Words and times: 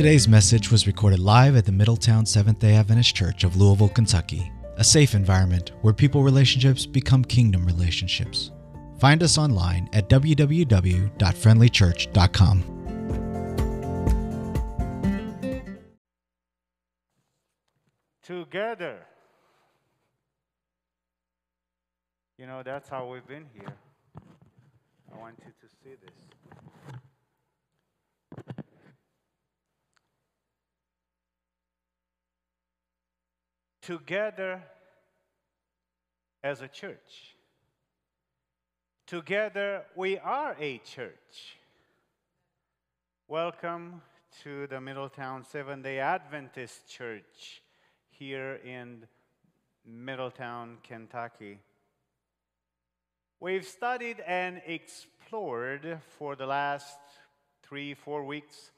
Today's 0.00 0.24
message 0.26 0.70
was 0.70 0.86
recorded 0.86 1.18
live 1.18 1.56
at 1.56 1.66
the 1.66 1.72
Middletown 1.72 2.24
Seventh 2.24 2.60
day 2.60 2.76
Adventist 2.76 3.14
Church 3.14 3.44
of 3.44 3.56
Louisville, 3.56 3.90
Kentucky, 3.90 4.50
a 4.78 4.82
safe 4.82 5.14
environment 5.14 5.72
where 5.82 5.92
people 5.92 6.22
relationships 6.22 6.86
become 6.86 7.22
kingdom 7.22 7.66
relationships. 7.66 8.50
Find 8.98 9.22
us 9.22 9.36
online 9.36 9.90
at 9.92 10.08
www.friendlychurch.com. 10.08 12.64
together. 18.22 19.00
You 22.38 22.46
know, 22.46 22.62
that's 22.62 22.88
how 22.88 23.06
we've 23.06 23.28
been 23.28 23.44
here. 23.52 23.74
I 25.14 25.18
want 25.18 25.34
you 25.44 25.52
to 25.60 25.68
see 25.84 25.94
this. 26.02 26.29
Together 33.82 34.62
as 36.42 36.60
a 36.60 36.68
church. 36.68 37.34
Together 39.06 39.84
we 39.94 40.18
are 40.18 40.56
a 40.60 40.78
church. 40.78 41.56
Welcome 43.26 44.02
to 44.42 44.66
the 44.66 44.80
Middletown 44.80 45.44
Seventh 45.44 45.84
day 45.84 45.98
Adventist 45.98 46.88
Church 46.88 47.62
here 48.10 48.60
in 48.64 49.06
Middletown, 49.86 50.78
Kentucky. 50.82 51.58
We've 53.40 53.66
studied 53.66 54.20
and 54.26 54.60
explored 54.66 56.00
for 56.18 56.36
the 56.36 56.46
last 56.46 56.98
three, 57.62 57.94
four 57.94 58.24
weeks 58.24 58.72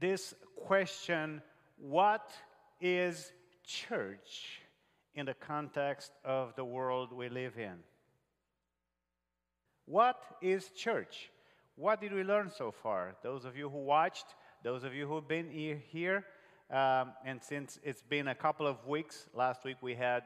this 0.00 0.34
question 0.56 1.40
what 1.84 2.32
is 2.80 3.30
church 3.62 4.62
in 5.14 5.26
the 5.26 5.34
context 5.34 6.12
of 6.24 6.56
the 6.56 6.64
world 6.64 7.12
we 7.12 7.28
live 7.28 7.58
in? 7.58 7.74
What 9.84 10.18
is 10.40 10.70
church? 10.70 11.30
What 11.76 12.00
did 12.00 12.14
we 12.14 12.24
learn 12.24 12.50
so 12.50 12.70
far? 12.70 13.16
Those 13.22 13.44
of 13.44 13.54
you 13.54 13.68
who 13.68 13.84
watched, 13.84 14.24
those 14.62 14.82
of 14.82 14.94
you 14.94 15.06
who've 15.06 15.28
been 15.28 15.50
here, 15.50 16.24
um, 16.70 17.12
and 17.22 17.42
since 17.42 17.78
it's 17.82 18.02
been 18.02 18.28
a 18.28 18.34
couple 18.34 18.66
of 18.66 18.86
weeks, 18.86 19.26
last 19.34 19.62
week 19.62 19.76
we 19.82 19.94
had 19.94 20.22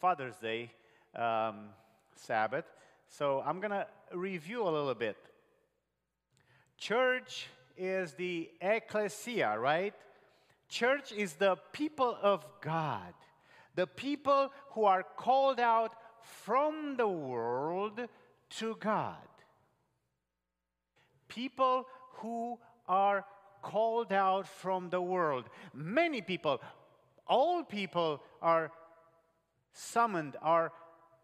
Father's 0.00 0.36
Day 0.36 0.70
um, 1.16 1.70
Sabbath. 2.14 2.66
So 3.08 3.42
I'm 3.44 3.58
going 3.58 3.72
to 3.72 3.86
review 4.12 4.62
a 4.62 4.70
little 4.70 4.94
bit. 4.94 5.16
Church 6.78 7.48
is 7.76 8.14
the 8.14 8.48
ecclesia, 8.60 9.58
right? 9.58 9.94
Church 10.70 11.10
is 11.10 11.34
the 11.34 11.56
people 11.72 12.16
of 12.22 12.46
God, 12.60 13.12
the 13.74 13.88
people 13.88 14.52
who 14.70 14.84
are 14.84 15.02
called 15.02 15.58
out 15.58 15.94
from 16.22 16.96
the 16.96 17.08
world 17.08 18.00
to 18.50 18.76
God. 18.76 19.16
People 21.26 21.86
who 22.18 22.56
are 22.86 23.24
called 23.62 24.12
out 24.12 24.46
from 24.46 24.90
the 24.90 25.02
world. 25.02 25.50
Many 25.74 26.22
people, 26.22 26.60
all 27.26 27.64
people 27.64 28.22
are 28.40 28.70
summoned, 29.72 30.36
are 30.40 30.72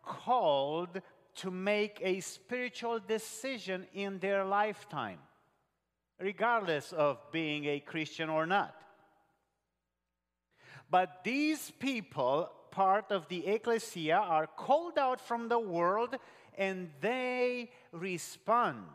called 0.02 1.00
to 1.36 1.50
make 1.52 2.00
a 2.02 2.18
spiritual 2.18 2.98
decision 2.98 3.86
in 3.94 4.18
their 4.18 4.44
lifetime, 4.44 5.18
regardless 6.18 6.92
of 6.92 7.18
being 7.30 7.66
a 7.66 7.78
Christian 7.78 8.28
or 8.28 8.44
not. 8.44 8.74
But 10.90 11.24
these 11.24 11.70
people, 11.78 12.50
part 12.70 13.10
of 13.10 13.28
the 13.28 13.46
ecclesia, 13.46 14.16
are 14.16 14.46
called 14.46 14.98
out 14.98 15.20
from 15.20 15.48
the 15.48 15.58
world 15.58 16.16
and 16.56 16.90
they 17.00 17.70
respond. 17.92 18.86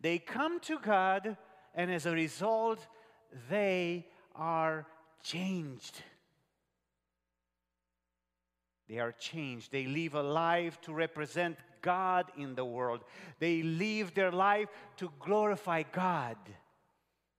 They 0.00 0.18
come 0.18 0.60
to 0.60 0.78
God 0.78 1.36
and 1.74 1.90
as 1.90 2.06
a 2.06 2.12
result, 2.12 2.86
they 3.50 4.06
are 4.34 4.86
changed. 5.22 6.02
They 8.88 8.98
are 8.98 9.12
changed. 9.12 9.70
They 9.70 9.86
live 9.86 10.14
a 10.14 10.22
life 10.22 10.80
to 10.82 10.94
represent 10.94 11.58
God 11.82 12.32
in 12.36 12.54
the 12.54 12.64
world. 12.64 13.04
They 13.38 13.62
live 13.62 14.14
their 14.14 14.32
life 14.32 14.68
to 14.96 15.12
glorify 15.20 15.82
God. 15.82 16.36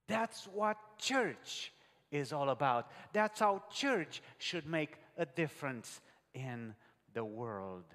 That's 0.07 0.45
what 0.45 0.77
church 0.97 1.73
is 2.11 2.33
all 2.33 2.49
about. 2.49 2.87
That's 3.13 3.39
how 3.39 3.63
church 3.71 4.21
should 4.37 4.65
make 4.65 4.95
a 5.17 5.25
difference 5.25 6.01
in 6.33 6.75
the 7.13 7.23
world. 7.23 7.85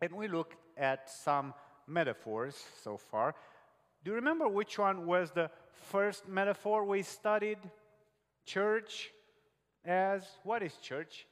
And 0.00 0.12
we 0.12 0.28
looked 0.28 0.56
at 0.76 1.10
some 1.10 1.52
metaphors 1.86 2.56
so 2.82 2.96
far. 2.96 3.34
Do 4.02 4.12
you 4.12 4.14
remember 4.14 4.48
which 4.48 4.78
one 4.78 5.06
was 5.06 5.30
the 5.30 5.50
first 5.90 6.26
metaphor 6.28 6.84
we 6.84 7.02
studied? 7.02 7.58
Church 8.46 9.10
as 9.84 10.22
what 10.42 10.62
is 10.62 10.74
church? 10.76 11.26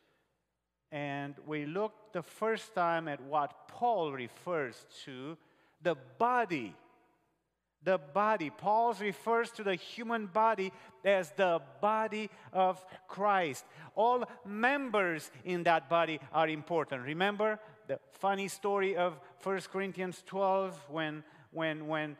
And 0.91 1.34
we 1.47 1.66
looked 1.66 2.12
the 2.12 2.22
first 2.22 2.75
time 2.75 3.08
at 3.08 3.22
what 3.22 3.69
Paul 3.69 4.12
refers 4.12 4.87
to 5.04 5.37
the 5.82 5.97
body. 6.19 6.75
The 7.84 7.99
body. 7.99 8.50
Paul 8.50 8.94
refers 9.00 9.50
to 9.53 9.62
the 9.62 9.77
human 9.77 10.27
body 10.27 10.72
as 11.05 11.31
the 11.37 11.61
body 11.81 12.28
of 12.53 12.84
Christ. 13.06 13.65
All 13.94 14.25
members 14.44 15.31
in 15.44 15.62
that 15.62 15.88
body 15.88 16.21
are 16.33 16.49
important. 16.49 17.05
Remember 17.05 17.61
the 17.87 18.00
funny 18.12 18.49
story 18.49 18.97
of 18.97 19.19
1 19.43 19.61
Corinthians 19.72 20.22
12 20.27 20.78
when, 20.91 21.22
when, 21.53 21.87
when 21.87 22.17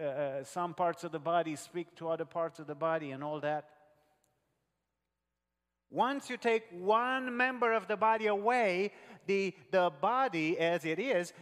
uh, 0.00 0.42
some 0.44 0.74
parts 0.74 1.04
of 1.04 1.12
the 1.12 1.18
body 1.18 1.56
speak 1.56 1.94
to 1.96 2.08
other 2.08 2.24
parts 2.24 2.58
of 2.58 2.66
the 2.66 2.74
body 2.74 3.10
and 3.10 3.22
all 3.22 3.40
that. 3.40 3.68
Once 5.90 6.28
you 6.28 6.36
take 6.36 6.64
one 6.70 7.34
member 7.36 7.72
of 7.72 7.88
the 7.88 7.96
body 7.96 8.26
away, 8.26 8.92
the, 9.26 9.54
the 9.70 9.90
body 10.00 10.58
as 10.58 10.84
it 10.84 10.98
is, 10.98 11.32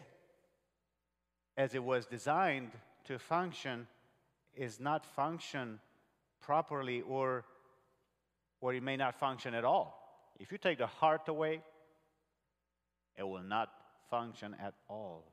as 1.56 1.75
it 1.75 1.83
was 1.83 2.06
designed 2.06 2.71
to 3.06 3.19
function, 3.19 3.87
is 4.55 4.81
not 4.81 5.05
function 5.05 5.81
properly 6.41 7.03
or, 7.03 7.44
or 8.61 8.75
it 8.75 8.83
may 8.83 8.97
not 8.97 9.19
function 9.19 9.55
at 9.55 9.65
all. 9.65 10.03
If 10.39 10.53
you 10.53 10.59
take 10.59 10.78
the 10.78 10.87
heart 10.87 11.28
away, 11.28 11.62
it 13.17 13.22
will 13.22 13.43
not 13.43 13.71
function 14.11 14.55
at 14.61 14.75
all. 14.89 15.25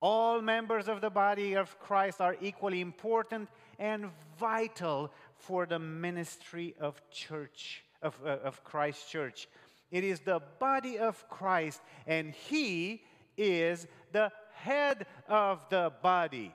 All 0.00 0.40
members 0.42 0.88
of 0.88 1.00
the 1.00 1.10
body 1.10 1.54
of 1.54 1.78
Christ 1.80 2.20
are 2.20 2.36
equally 2.40 2.80
important 2.80 3.48
and 3.78 4.10
vital 4.38 5.10
for 5.36 5.66
the 5.66 5.78
ministry 5.78 6.74
of 6.78 7.00
church 7.10 7.82
of, 8.02 8.14
uh, 8.24 8.38
of 8.44 8.62
Christ 8.62 9.10
church. 9.10 9.48
It 9.90 10.04
is 10.04 10.20
the 10.20 10.40
body 10.58 10.98
of 10.98 11.28
Christ 11.28 11.80
and 12.06 12.32
he 12.32 13.02
is 13.36 13.86
the 14.12 14.30
head 14.56 15.06
of 15.28 15.60
the 15.70 15.92
body. 16.02 16.54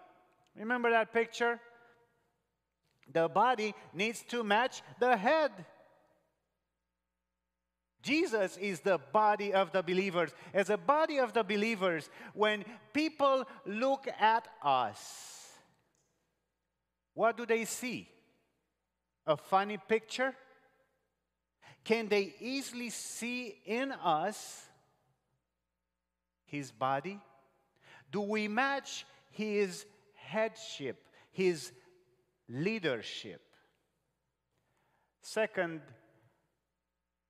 Remember 0.55 0.89
that 0.91 1.13
picture? 1.13 1.59
The 3.11 3.27
body 3.27 3.73
needs 3.93 4.23
to 4.29 4.43
match 4.43 4.81
the 4.99 5.17
head. 5.17 5.51
Jesus 8.01 8.57
is 8.57 8.79
the 8.79 8.97
body 8.97 9.53
of 9.53 9.71
the 9.71 9.83
believers. 9.83 10.31
As 10.53 10.69
a 10.69 10.77
body 10.77 11.19
of 11.19 11.33
the 11.33 11.43
believers, 11.43 12.09
when 12.33 12.65
people 12.93 13.45
look 13.65 14.07
at 14.19 14.47
us, 14.63 15.47
what 17.13 17.37
do 17.37 17.45
they 17.45 17.65
see? 17.65 18.07
A 19.27 19.37
funny 19.37 19.77
picture? 19.77 20.33
Can 21.83 22.07
they 22.07 22.33
easily 22.39 22.89
see 22.89 23.55
in 23.65 23.91
us 23.91 24.65
his 26.45 26.71
body? 26.71 27.19
Do 28.11 28.21
we 28.21 28.47
match 28.47 29.05
his 29.29 29.85
headship, 30.15 31.07
his 31.31 31.71
leadership? 32.49 33.41
Second, 35.21 35.81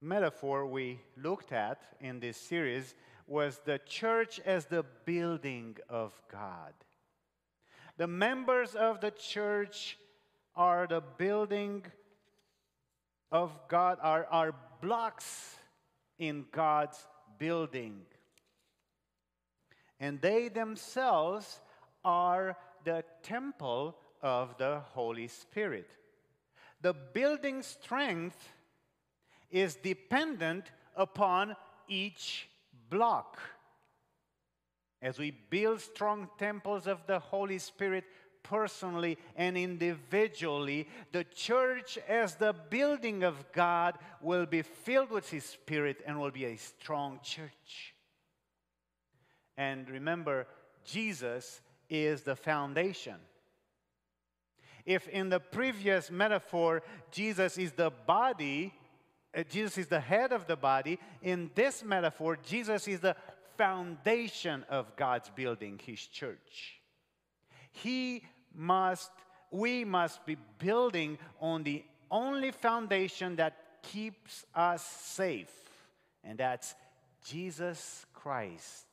metaphor 0.01 0.65
we 0.65 0.99
looked 1.15 1.51
at 1.51 1.81
in 1.99 2.19
this 2.19 2.37
series 2.37 2.95
was 3.27 3.61
the 3.63 3.79
church 3.85 4.39
as 4.45 4.65
the 4.65 4.83
building 5.05 5.77
of 5.89 6.19
God. 6.31 6.73
The 7.97 8.07
members 8.07 8.73
of 8.73 8.99
the 8.99 9.11
church 9.11 9.97
are 10.55 10.87
the 10.87 11.01
building 11.17 11.85
of 13.31 13.57
God, 13.67 13.99
are, 14.01 14.25
are 14.31 14.55
blocks 14.81 15.55
in 16.17 16.45
God's 16.51 17.07
building. 17.37 18.01
And 20.01 20.19
they 20.19 20.49
themselves 20.49 21.61
are 22.03 22.57
the 22.83 23.05
temple 23.21 23.95
of 24.23 24.57
the 24.57 24.79
Holy 24.93 25.27
Spirit. 25.27 25.91
The 26.81 26.93
building 26.93 27.61
strength 27.61 28.49
is 29.51 29.75
dependent 29.75 30.71
upon 30.95 31.55
each 31.87 32.49
block. 32.89 33.39
As 35.03 35.19
we 35.19 35.31
build 35.31 35.81
strong 35.81 36.29
temples 36.39 36.87
of 36.87 37.05
the 37.05 37.19
Holy 37.19 37.59
Spirit 37.59 38.05
personally 38.41 39.19
and 39.35 39.55
individually, 39.55 40.87
the 41.11 41.25
church, 41.25 41.99
as 42.07 42.35
the 42.35 42.55
building 42.71 43.23
of 43.23 43.51
God, 43.51 43.99
will 44.19 44.47
be 44.47 44.63
filled 44.63 45.11
with 45.11 45.29
His 45.29 45.45
Spirit 45.45 46.01
and 46.07 46.19
will 46.19 46.31
be 46.31 46.45
a 46.45 46.57
strong 46.57 47.19
church. 47.21 47.93
And 49.57 49.89
remember, 49.89 50.47
Jesus 50.85 51.61
is 51.89 52.23
the 52.23 52.35
foundation. 52.35 53.15
If 54.85 55.07
in 55.07 55.29
the 55.29 55.39
previous 55.39 56.09
metaphor, 56.09 56.81
Jesus 57.11 57.57
is 57.57 57.73
the 57.73 57.91
body, 58.07 58.73
uh, 59.35 59.43
Jesus 59.49 59.77
is 59.77 59.87
the 59.87 59.99
head 59.99 60.31
of 60.31 60.47
the 60.47 60.55
body, 60.55 60.99
in 61.21 61.51
this 61.55 61.83
metaphor, 61.83 62.37
Jesus 62.43 62.87
is 62.87 62.99
the 62.99 63.15
foundation 63.57 64.65
of 64.69 64.95
God's 64.95 65.29
building, 65.29 65.79
his 65.85 65.99
church. 65.99 66.81
He 67.71 68.23
must, 68.55 69.11
we 69.51 69.85
must 69.85 70.25
be 70.25 70.37
building 70.57 71.17
on 71.39 71.63
the 71.63 71.83
only 72.09 72.51
foundation 72.51 73.35
that 73.37 73.57
keeps 73.83 74.45
us 74.53 74.83
safe, 74.83 75.53
and 76.23 76.37
that's 76.37 76.75
Jesus 77.25 78.05
Christ, 78.13 78.85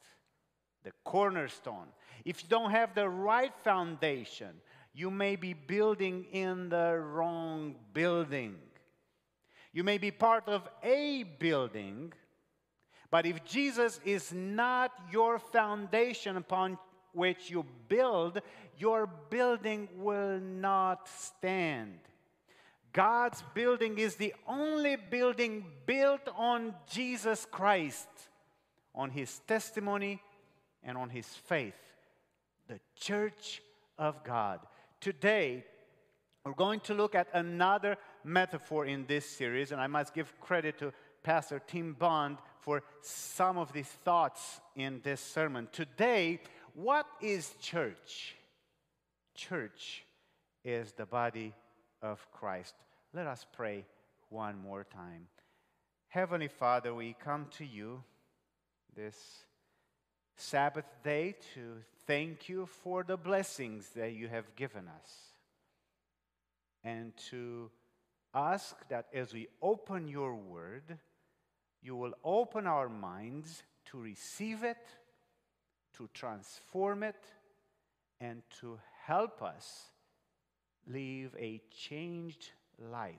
the 0.85 0.93
cornerstone. 1.05 1.89
If 2.25 2.43
you 2.43 2.49
don't 2.49 2.71
have 2.71 2.95
the 2.95 3.09
right 3.09 3.53
foundation, 3.65 4.61
you 4.95 5.11
may 5.11 5.37
be 5.37 5.53
building 5.53 6.27
in 6.33 6.69
the 6.69 6.99
wrong 6.99 7.77
building. 7.93 8.57
You 9.73 9.85
may 9.85 9.99
be 9.99 10.11
part 10.11 10.49
of 10.49 10.69
a 10.83 11.23
building, 11.39 12.13
but 13.11 13.27
if 13.27 13.45
Jesus 13.45 14.01
is 14.05 14.33
not 14.33 14.93
your 15.13 15.39
foundation 15.39 16.37
upon 16.37 16.79
which 17.13 17.51
you 17.51 17.65
build, 17.89 18.41
your 18.77 19.07
building 19.31 19.89
will 19.97 20.41
not 20.41 21.09
stand. 21.09 21.99
God's 22.93 23.43
building 23.55 23.99
is 23.99 24.17
the 24.17 24.35
only 24.47 24.97
building 24.97 25.65
built 25.87 26.29
on 26.37 26.75
Jesus 26.91 27.47
Christ, 27.51 28.09
on 28.95 29.11
his 29.11 29.41
testimony, 29.47 30.21
and 30.83 30.97
on 30.97 31.11
his 31.11 31.27
faith. 31.27 31.75
The 32.69 32.81
church 32.97 33.63
of 33.99 34.23
God. 34.25 34.61
Today, 35.01 35.65
we're 36.45 36.53
going 36.53 36.81
to 36.81 36.95
look 36.95 37.15
at 37.15 37.29
another 37.35 37.97
metaphor 38.25 38.87
in 38.87 39.07
this 39.07 39.27
series, 39.27 39.73
and 39.73 39.81
I 39.81 39.87
must 39.87 40.15
give 40.15 40.33
credit 40.41 40.79
to 40.79 40.93
Pastor 41.23 41.61
Tim 41.67 41.95
Bond 41.95 42.39
for 42.61 42.83
some 43.01 43.59
of 43.59 43.73
these 43.73 43.89
thoughts 43.89 44.61
in 44.77 45.01
this 45.03 45.21
sermon. 45.21 45.69
Today, 45.73 46.41
what 46.75 47.07
is 47.21 47.55
church? 47.61 48.37
Church 49.35 50.05
is 50.65 50.93
the 50.93 51.07
body 51.07 51.55
of 52.03 52.27
Christ. 52.33 52.75
Let 53.13 53.27
us 53.27 53.47
pray 53.53 53.85
one 54.31 54.59
more 54.63 54.85
time. 54.85 55.27
Heavenly 56.09 56.49
Father, 56.49 56.95
we 56.95 57.15
come 57.23 57.47
to 57.59 57.65
you 57.65 58.03
this 58.95 59.45
Sabbath 60.41 60.87
day 61.03 61.35
to 61.55 61.83
thank 62.07 62.49
you 62.49 62.67
for 62.67 63.03
the 63.03 63.17
blessings 63.17 63.89
that 63.97 64.13
you 64.13 64.29
have 64.29 64.55
given 64.55 64.85
us. 64.87 65.13
And 66.85 67.13
to 67.31 67.71
ask 68.33 68.77
that 68.89 69.07
as 69.13 69.35
we 69.35 69.49
open 69.61 70.07
your 70.07 70.37
word, 70.37 70.97
you 71.83 71.97
will 71.97 72.15
open 72.23 72.69
our 72.69 72.89
minds 72.89 73.65
to 73.87 73.99
receive 73.99 74.63
it, 74.63 74.87
to 75.97 76.09
transform 76.15 77.03
it, 77.03 77.25
and 78.21 78.43
to 78.61 78.79
help 79.07 79.43
us 79.43 79.91
live 80.87 81.35
a 81.37 81.61
changed 81.77 82.53
life. 82.79 83.17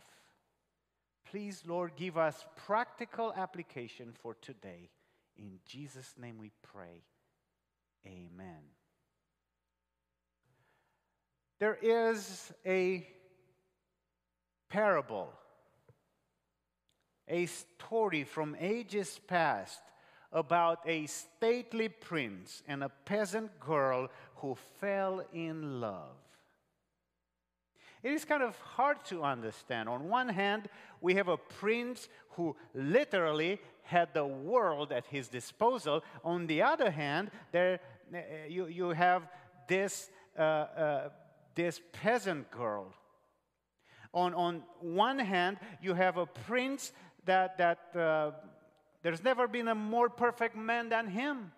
Please, 1.30 1.64
Lord, 1.68 1.98
give 1.98 2.18
us 2.18 2.46
practical 2.56 3.34
application 3.36 4.14
for 4.14 4.36
today. 4.42 4.90
In 5.38 5.60
Jesus' 5.66 6.16
name 6.18 6.38
we 6.40 6.52
pray. 6.64 7.04
Amen. 8.10 8.62
There 11.60 11.78
is 11.82 12.52
a 12.66 13.06
parable, 14.70 15.34
a 17.28 17.46
story 17.46 18.24
from 18.24 18.56
ages 18.60 19.20
past 19.28 19.82
about 20.32 20.80
a 20.86 21.06
stately 21.08 21.90
prince 21.90 22.64
and 22.68 22.84
a 22.84 22.90
peasant 23.06 23.60
girl 23.60 24.10
who 24.36 24.56
fell 24.80 25.24
in 25.34 25.82
love. 25.82 26.16
It 28.02 28.14
is 28.14 28.24
kind 28.24 28.44
of 28.44 28.58
hard 28.60 29.04
to 29.06 29.24
understand. 29.24 29.90
On 29.90 30.08
one 30.08 30.30
hand, 30.30 30.70
we 31.02 31.16
have 31.16 31.28
a 31.28 31.36
prince 31.36 32.08
who 32.32 32.56
literally 32.74 33.60
had 33.84 34.14
the 34.14 34.26
world 34.26 34.94
at 34.94 35.06
his 35.08 35.28
disposal. 35.28 36.04
On 36.24 36.48
the 36.48 36.62
other 36.62 36.92
hand, 36.92 37.32
there, 37.52 37.82
you, 38.48 38.68
you 38.68 38.90
have 38.90 39.28
this 39.68 40.10
uh, 40.38 40.42
uh, 40.42 41.10
this 41.56 41.82
peasant 41.92 42.50
girl. 42.52 42.94
On, 44.14 44.34
on 44.34 44.64
one 44.80 45.20
hand, 45.20 45.58
you 45.82 45.94
have 45.94 46.18
a 46.18 46.26
prince 46.26 46.94
that, 47.26 47.58
that 47.58 47.80
uh, 47.96 48.32
there's 49.04 49.24
never 49.24 49.48
been 49.48 49.68
a 49.68 49.76
more 49.76 50.10
perfect 50.10 50.56
man 50.56 50.90
than 50.90 51.08
him. 51.08 51.52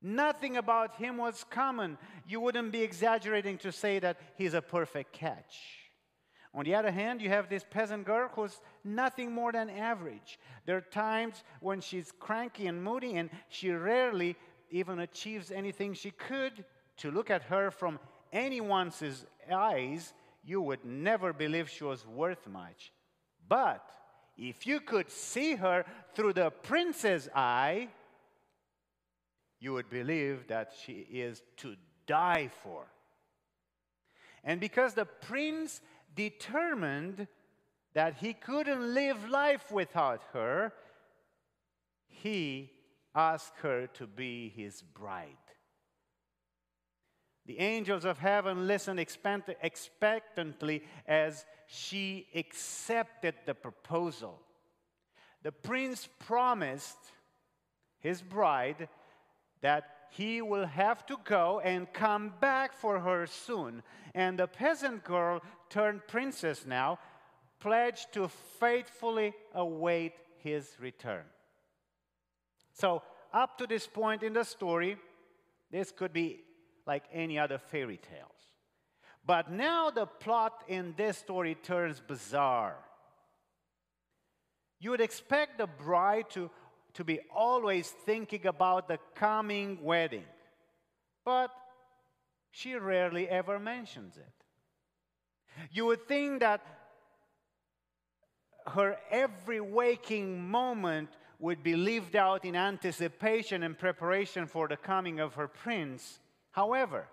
Nothing 0.00 0.56
about 0.56 0.96
him 0.96 1.18
was 1.18 1.44
common. 1.50 1.98
You 2.26 2.40
wouldn't 2.40 2.72
be 2.72 2.82
exaggerating 2.82 3.58
to 3.58 3.70
say 3.70 3.98
that 3.98 4.16
he's 4.36 4.54
a 4.54 4.62
perfect 4.62 5.12
catch. 5.12 5.56
On 6.54 6.64
the 6.64 6.74
other 6.74 6.90
hand, 6.90 7.22
you 7.22 7.28
have 7.28 7.48
this 7.48 7.64
peasant 7.68 8.04
girl 8.04 8.28
who's 8.34 8.60
nothing 8.82 9.32
more 9.32 9.52
than 9.52 9.70
average. 9.70 10.38
There 10.66 10.76
are 10.76 10.80
times 10.80 11.44
when 11.60 11.80
she's 11.80 12.12
cranky 12.18 12.66
and 12.66 12.82
moody, 12.82 13.16
and 13.16 13.30
she 13.48 13.70
rarely 13.70 14.36
even 14.72 14.98
achieves 14.98 15.52
anything 15.52 15.94
she 15.94 16.10
could. 16.10 16.64
To 16.98 17.10
look 17.10 17.30
at 17.30 17.44
her 17.44 17.70
from 17.70 17.98
anyone's 18.32 19.24
eyes, 19.50 20.12
you 20.44 20.60
would 20.60 20.84
never 20.84 21.32
believe 21.32 21.70
she 21.70 21.84
was 21.84 22.06
worth 22.06 22.46
much. 22.48 22.92
But 23.48 23.84
if 24.36 24.66
you 24.66 24.80
could 24.80 25.10
see 25.10 25.54
her 25.54 25.84
through 26.14 26.32
the 26.32 26.50
prince's 26.50 27.28
eye, 27.34 27.88
you 29.60 29.72
would 29.74 29.88
believe 29.88 30.48
that 30.48 30.72
she 30.84 31.06
is 31.10 31.42
to 31.58 31.76
die 32.06 32.50
for. 32.62 32.86
And 34.42 34.60
because 34.60 34.94
the 34.94 35.04
prince 35.04 35.80
determined 36.16 37.28
that 37.94 38.16
he 38.16 38.32
couldn't 38.32 38.94
live 38.94 39.28
life 39.28 39.70
without 39.70 40.22
her, 40.32 40.72
he 42.08 42.71
asked 43.14 43.56
her 43.62 43.86
to 43.88 44.06
be 44.06 44.48
his 44.48 44.82
bride. 44.82 45.36
The 47.44 47.58
angels 47.58 48.04
of 48.04 48.18
heaven 48.18 48.66
listened 48.66 49.00
expectantly 49.00 50.84
as 51.06 51.44
she 51.66 52.28
accepted 52.34 53.34
the 53.46 53.54
proposal. 53.54 54.40
The 55.42 55.52
prince 55.52 56.08
promised 56.20 56.98
his 57.98 58.22
bride 58.22 58.88
that 59.60 59.84
he 60.10 60.42
will 60.42 60.66
have 60.66 61.06
to 61.06 61.16
go 61.24 61.60
and 61.60 61.92
come 61.92 62.34
back 62.40 62.74
for 62.74 63.00
her 63.00 63.26
soon. 63.26 63.82
And 64.14 64.38
the 64.38 64.46
peasant 64.46 65.04
girl, 65.04 65.42
turned 65.70 66.06
princess 66.06 66.66
now, 66.66 66.98
pledged 67.60 68.12
to 68.12 68.28
faithfully 68.28 69.32
await 69.54 70.12
his 70.38 70.76
return. 70.78 71.24
So, 72.72 73.02
up 73.32 73.58
to 73.58 73.66
this 73.66 73.86
point 73.86 74.22
in 74.22 74.32
the 74.32 74.44
story, 74.44 74.96
this 75.70 75.90
could 75.90 76.12
be 76.12 76.44
like 76.86 77.04
any 77.12 77.38
other 77.38 77.58
fairy 77.58 77.98
tales. 77.98 78.28
But 79.24 79.50
now 79.50 79.90
the 79.90 80.06
plot 80.06 80.64
in 80.68 80.94
this 80.96 81.18
story 81.18 81.54
turns 81.54 82.00
bizarre. 82.00 82.76
You 84.80 84.90
would 84.90 85.00
expect 85.00 85.58
the 85.58 85.68
bride 85.68 86.28
to, 86.30 86.50
to 86.94 87.04
be 87.04 87.20
always 87.34 87.88
thinking 87.88 88.46
about 88.46 88.88
the 88.88 88.98
coming 89.14 89.78
wedding, 89.80 90.24
but 91.24 91.50
she 92.50 92.74
rarely 92.74 93.28
ever 93.28 93.60
mentions 93.60 94.16
it. 94.16 94.32
You 95.70 95.86
would 95.86 96.08
think 96.08 96.40
that 96.40 96.66
her 98.66 98.96
every 99.10 99.60
waking 99.60 100.50
moment 100.50 101.10
would 101.42 101.62
be 101.62 101.76
lived 101.76 102.16
out 102.16 102.44
in 102.46 102.56
anticipation 102.56 103.62
and 103.62 103.76
preparation 103.76 104.46
for 104.46 104.68
the 104.68 104.76
coming 104.76 105.20
of 105.20 105.34
her 105.34 105.48
prince, 105.48 106.20
However, 106.52 107.08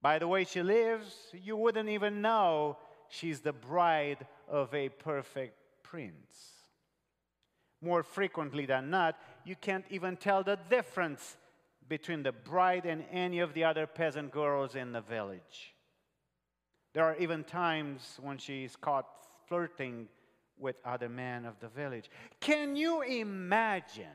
By 0.00 0.18
the 0.20 0.28
way 0.28 0.44
she 0.44 0.62
lives, 0.62 1.16
you 1.32 1.56
wouldn't 1.56 1.88
even 1.88 2.22
know 2.22 2.78
she's 3.08 3.40
the 3.40 3.52
bride 3.52 4.26
of 4.48 4.72
a 4.72 4.88
perfect 4.88 5.56
prince. 5.82 6.52
More 7.82 8.04
frequently 8.04 8.66
than 8.66 8.90
not, 8.90 9.18
you 9.44 9.56
can't 9.56 9.84
even 9.90 10.16
tell 10.16 10.44
the 10.44 10.58
difference 10.70 11.36
between 11.88 12.22
the 12.22 12.32
bride 12.32 12.86
and 12.86 13.04
any 13.10 13.40
of 13.40 13.54
the 13.54 13.64
other 13.64 13.86
peasant 13.86 14.30
girls 14.30 14.76
in 14.76 14.92
the 14.92 15.00
village. 15.00 15.74
There 16.92 17.04
are 17.04 17.16
even 17.16 17.42
times 17.42 18.18
when 18.22 18.38
she 18.38 18.64
is 18.64 18.76
caught 18.76 19.08
flirting 19.48 20.08
with 20.58 20.76
other 20.84 21.08
men 21.08 21.44
of 21.44 21.58
the 21.60 21.68
village. 21.68 22.10
Can 22.40 22.76
you 22.76 23.02
imagine? 23.02 24.06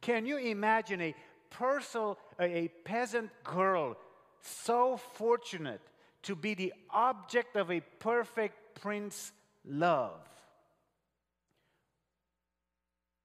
Can 0.00 0.26
you 0.26 0.36
imagine 0.36 1.00
a 1.00 1.14
personal, 1.50 2.18
a 2.38 2.68
peasant 2.84 3.30
girl 3.44 3.96
so 4.40 4.96
fortunate 4.96 5.80
to 6.22 6.34
be 6.34 6.54
the 6.54 6.72
object 6.90 7.56
of 7.56 7.70
a 7.70 7.80
perfect 7.98 8.80
prince's 8.80 9.32
love? 9.64 10.20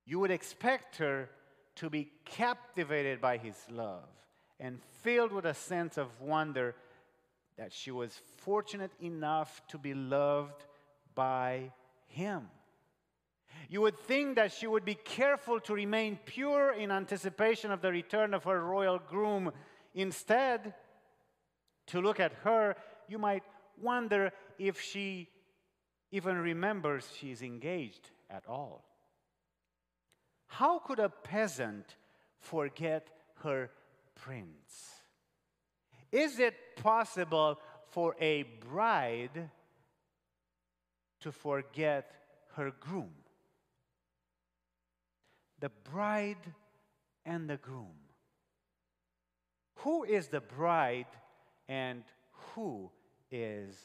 You 0.05 0.19
would 0.19 0.31
expect 0.31 0.97
her 0.97 1.29
to 1.75 1.89
be 1.89 2.11
captivated 2.25 3.21
by 3.21 3.37
his 3.37 3.55
love 3.69 4.07
and 4.59 4.79
filled 5.01 5.31
with 5.31 5.45
a 5.45 5.53
sense 5.53 5.97
of 5.97 6.07
wonder 6.21 6.75
that 7.57 7.71
she 7.71 7.91
was 7.91 8.19
fortunate 8.37 8.91
enough 9.01 9.61
to 9.67 9.77
be 9.77 9.93
loved 9.93 10.65
by 11.15 11.71
him. 12.13 12.49
You 13.69 13.81
would 13.81 13.97
think 13.97 14.35
that 14.35 14.51
she 14.51 14.67
would 14.67 14.85
be 14.85 14.95
careful 14.95 15.59
to 15.61 15.73
remain 15.73 16.19
pure 16.25 16.73
in 16.73 16.91
anticipation 16.91 17.71
of 17.71 17.81
the 17.81 17.91
return 17.91 18.33
of 18.33 18.43
her 18.43 18.63
royal 18.63 18.99
groom. 18.99 19.51
Instead, 19.93 20.73
to 21.87 22.01
look 22.01 22.19
at 22.19 22.33
her, 22.43 22.75
you 23.07 23.17
might 23.17 23.43
wonder 23.81 24.31
if 24.59 24.79
she 24.79 25.29
even 26.11 26.37
remembers 26.37 27.07
she 27.17 27.31
is 27.31 27.41
engaged 27.41 28.11
at 28.29 28.43
all. 28.47 28.83
How 30.47 30.79
could 30.79 30.99
a 30.99 31.09
peasant 31.09 31.95
forget 32.37 33.07
her 33.43 33.71
prince? 34.15 35.01
Is 36.11 36.37
it 36.39 36.75
possible 36.75 37.59
for 37.89 38.15
a 38.19 38.43
bride 38.43 39.49
to 41.23 41.31
forget 41.31 42.11
her 42.55 42.71
groom? 42.79 43.11
The 45.59 45.71
bride 45.91 46.53
and 47.25 47.49
the 47.49 47.57
groom. 47.57 47.97
Who 49.77 50.03
is 50.03 50.27
the 50.27 50.41
bride 50.41 51.07
and 51.67 52.03
who 52.31 52.91
is 53.31 53.75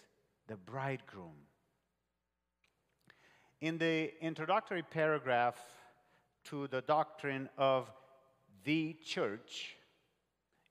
the 0.46 0.56
bridegroom? 0.56 1.46
In 3.60 3.78
the 3.78 4.12
introductory 4.20 4.82
paragraph 4.82 5.58
to 6.44 6.68
the 6.68 6.80
doctrine 6.80 7.48
of 7.58 7.90
the 8.64 8.96
church 9.04 9.76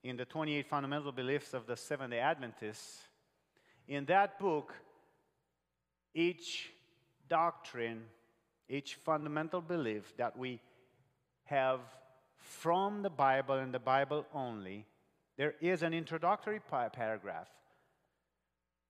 in 0.02 0.16
the 0.16 0.24
28 0.24 0.66
fundamental 0.66 1.12
beliefs 1.12 1.54
of 1.54 1.66
the 1.66 1.76
Seventh 1.76 2.12
day 2.12 2.20
Adventists. 2.20 3.08
In 3.86 4.04
that 4.06 4.38
book, 4.38 4.74
each 6.14 6.70
doctrine, 7.28 8.04
each 8.68 8.94
fundamental 8.94 9.60
belief 9.60 10.16
that 10.16 10.38
we 10.38 10.60
have 11.44 11.80
from 12.36 13.02
the 13.02 13.10
Bible 13.10 13.56
and 13.56 13.72
the 13.72 13.78
Bible 13.78 14.26
only, 14.34 14.86
there 15.36 15.54
is 15.60 15.82
an 15.82 15.94
introductory 15.94 16.60
paragraph. 16.60 17.48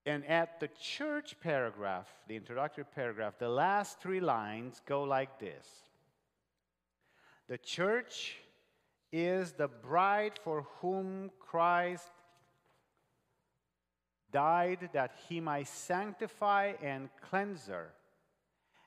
And 0.06 0.24
at 0.26 0.60
the 0.60 0.68
church 0.80 1.36
paragraph, 1.40 2.08
the 2.28 2.36
introductory 2.36 2.84
paragraph, 2.84 3.34
the 3.38 3.48
last 3.48 4.00
three 4.00 4.20
lines 4.20 4.80
go 4.86 5.02
like 5.02 5.38
this 5.38 5.66
the 7.48 7.58
church 7.58 8.36
is 9.10 9.52
the 9.52 9.68
bride 9.68 10.38
for 10.44 10.66
whom 10.80 11.30
Christ 11.38 12.10
died 14.32 14.90
that 14.92 15.12
he 15.28 15.40
might 15.40 15.68
sanctify 15.68 16.74
and 16.82 17.08
cleanse 17.20 17.66
her. 17.66 17.90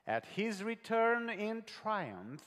At 0.06 0.26
his 0.26 0.62
return 0.62 1.30
in 1.30 1.62
triumph, 1.62 2.44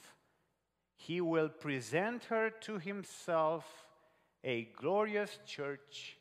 he 0.95 1.21
will 1.21 1.49
present 1.49 2.25
her 2.25 2.49
to 2.61 2.77
himself 2.77 3.85
a 4.43 4.69
glorious 4.75 5.39
church, 5.45 6.17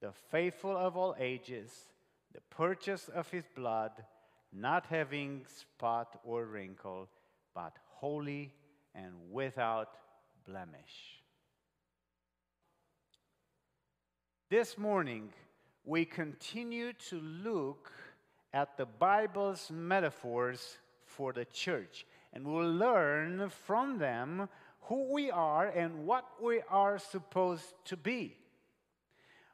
the 0.00 0.12
faithful 0.30 0.76
of 0.76 0.96
all 0.96 1.14
ages, 1.18 1.70
the 2.32 2.40
purchase 2.50 3.08
of 3.08 3.30
his 3.30 3.44
blood, 3.54 3.92
not 4.52 4.86
having 4.86 5.44
spot 5.46 6.20
or 6.24 6.44
wrinkle, 6.46 7.08
but 7.54 7.76
holy 7.86 8.52
and 8.94 9.12
without 9.30 9.90
blemish. 10.46 11.22
This 14.50 14.78
morning, 14.78 15.30
we 15.88 16.04
continue 16.04 16.92
to 16.92 17.18
look 17.18 17.90
at 18.52 18.76
the 18.76 18.84
Bible's 18.84 19.70
metaphors 19.72 20.76
for 21.06 21.32
the 21.32 21.46
church, 21.46 22.04
and 22.34 22.46
we'll 22.46 22.70
learn 22.70 23.48
from 23.48 23.98
them 23.98 24.50
who 24.82 25.10
we 25.10 25.30
are 25.30 25.68
and 25.68 26.04
what 26.04 26.26
we 26.42 26.60
are 26.68 26.98
supposed 26.98 27.72
to 27.86 27.96
be. 27.96 28.36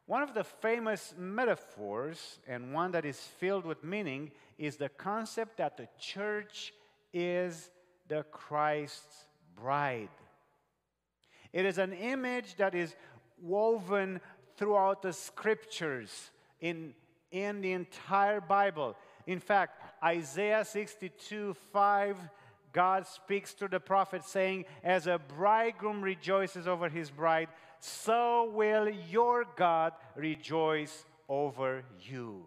One 0.07 0.23
of 0.23 0.35
the 0.35 0.43
famous 0.43 1.15
metaphors, 1.17 2.41
and 2.49 2.75
one 2.75 2.91
that 2.91 3.05
is 3.05 3.21
filled 3.21 3.65
with 3.65 3.85
meaning, 3.85 4.33
is 4.59 4.77
the 4.77 4.89
concept 4.89 5.59
that 5.59 5.77
the 5.77 5.89
church 6.01 6.75
is 7.13 7.71
the 8.09 8.25
Christ's 8.33 9.27
bride. 9.55 10.11
It 11.53 11.65
is 11.65 11.79
an 11.79 11.93
image 11.93 12.57
that 12.57 12.75
is 12.75 12.97
woven 13.41 14.21
throughout 14.57 15.03
the 15.03 15.13
scriptures 15.13 16.31
in, 16.61 16.95
in 17.31 17.61
the 17.61 17.73
entire 17.73 18.41
Bible. 18.41 18.97
In 19.27 19.41
fact, 19.41 19.81
Isaiah 20.03 20.65
62 20.65 21.55
5, 21.73 22.17
God 22.73 23.07
speaks 23.07 23.55
to 23.55 23.69
the 23.69 23.81
prophet 23.81 24.25
saying, 24.25 24.67
As 24.83 25.07
a 25.07 25.19
bridegroom 25.19 26.03
rejoices 26.03 26.67
over 26.67 26.89
his 26.89 27.11
bride, 27.11 27.49
so 27.81 28.51
will 28.53 28.89
your 28.89 29.45
God 29.57 29.93
rejoice 30.17 31.05
over 31.29 31.85
you. 32.01 32.47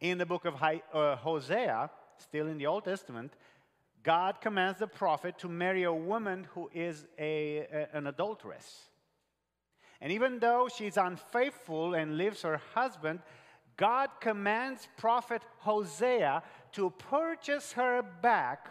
In 0.00 0.18
the 0.18 0.26
book 0.26 0.44
of 0.44 0.54
uh, 0.62 1.16
Hosea, 1.16 1.90
still 2.18 2.46
in 2.46 2.58
the 2.58 2.66
Old 2.66 2.84
Testament, 2.84 3.32
God 4.02 4.40
commands 4.40 4.78
the 4.78 4.86
prophet 4.86 5.38
to 5.38 5.48
marry 5.48 5.84
a 5.84 5.92
woman 5.92 6.46
who 6.54 6.70
is 6.74 7.06
a, 7.18 7.66
a, 7.72 7.88
an 7.96 8.06
adulteress. 8.06 8.90
And 10.04 10.12
even 10.12 10.38
though 10.38 10.68
she's 10.68 10.98
unfaithful 10.98 11.94
and 11.94 12.18
leaves 12.18 12.42
her 12.42 12.60
husband, 12.74 13.20
God 13.78 14.10
commands 14.20 14.86
prophet 14.98 15.40
Hosea 15.60 16.42
to 16.72 16.90
purchase 16.90 17.72
her 17.72 18.02
back 18.02 18.68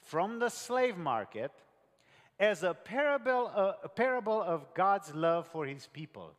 from 0.00 0.40
the 0.40 0.48
slave 0.48 0.98
market 0.98 1.52
as 2.40 2.64
a 2.64 2.74
parable, 2.74 3.52
uh, 3.54 3.74
a 3.84 3.88
parable 3.88 4.42
of 4.42 4.74
God's 4.74 5.14
love 5.14 5.46
for 5.46 5.64
his 5.64 5.86
people. 5.86 6.32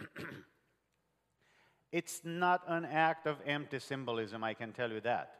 it's 1.92 2.22
not 2.24 2.64
an 2.66 2.84
act 2.84 3.28
of 3.28 3.36
empty 3.46 3.78
symbolism, 3.78 4.42
I 4.42 4.54
can 4.54 4.72
tell 4.72 4.90
you 4.90 5.00
that 5.02 5.36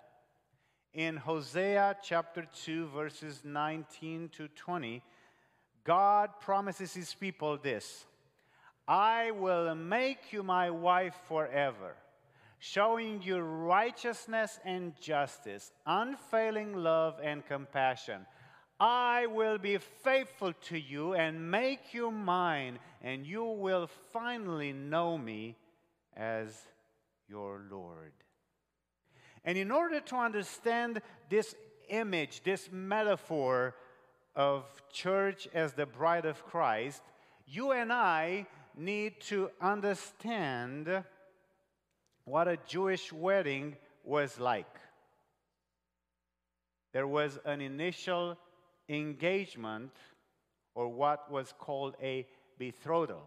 in 0.97 1.19
Hosea 1.19 1.97
chapter 2.03 2.47
2, 2.65 2.87
verses 2.87 3.43
19 3.45 4.31
to 4.31 4.49
20, 4.49 5.03
God 5.87 6.31
promises 6.41 6.93
his 6.93 7.15
people 7.15 7.59
this 7.63 8.05
I 8.89 9.31
will 9.31 9.75
make 9.75 10.33
you 10.33 10.43
my 10.43 10.71
wife 10.71 11.15
forever, 11.29 11.97
showing 12.59 13.23
you 13.23 13.39
righteousness 13.39 14.59
and 14.65 14.93
justice, 15.01 15.73
unfailing 15.87 16.75
love 16.75 17.19
and 17.23 17.47
compassion. 17.47 18.27
I 18.79 19.27
will 19.27 19.57
be 19.57 19.79
faithful 19.79 20.53
to 20.69 20.79
you 20.79 21.15
and 21.15 21.51
make 21.51 21.95
you 21.95 22.11
mine, 22.11 22.79
and 23.03 23.27
you 23.27 23.45
will 23.45 23.89
finally 24.13 24.73
know 24.73 25.17
me 25.17 25.57
as 26.15 26.55
your 27.29 27.63
Lord. 27.71 28.13
And 29.45 29.57
in 29.57 29.71
order 29.71 30.01
to 30.01 30.17
understand 30.17 31.01
this 31.31 31.55
image, 31.89 32.43
this 32.43 32.69
metaphor 32.71 33.75
of 34.37 34.65
church 34.93 35.49
as 35.55 35.73
the 35.73 35.87
bride 35.87 36.27
of 36.27 36.45
Christ, 36.45 37.03
you 37.47 37.73
and 37.73 37.93
I 37.93 38.47
need 38.77 39.21
to 39.23 39.51
understand 39.61 41.03
what 42.25 42.47
a 42.47 42.59
Jewish 42.69 43.13
wedding 43.13 43.77
was 44.05 44.39
like. 44.39 44.67
There 46.93 47.07
was 47.07 47.39
an 47.45 47.61
initial 47.61 48.37
engagement, 48.89 49.93
or 50.75 50.89
what 50.89 51.31
was 51.31 51.55
called 51.59 51.95
a 52.03 52.27
betrothal. 52.59 53.23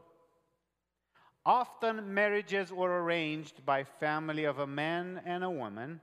Often 1.46 2.14
marriages 2.14 2.72
were 2.72 3.04
arranged 3.04 3.66
by 3.66 3.84
family 3.84 4.44
of 4.44 4.60
a 4.60 4.68
man 4.68 5.22
and 5.26 5.44
a 5.44 5.50
woman, 5.50 6.02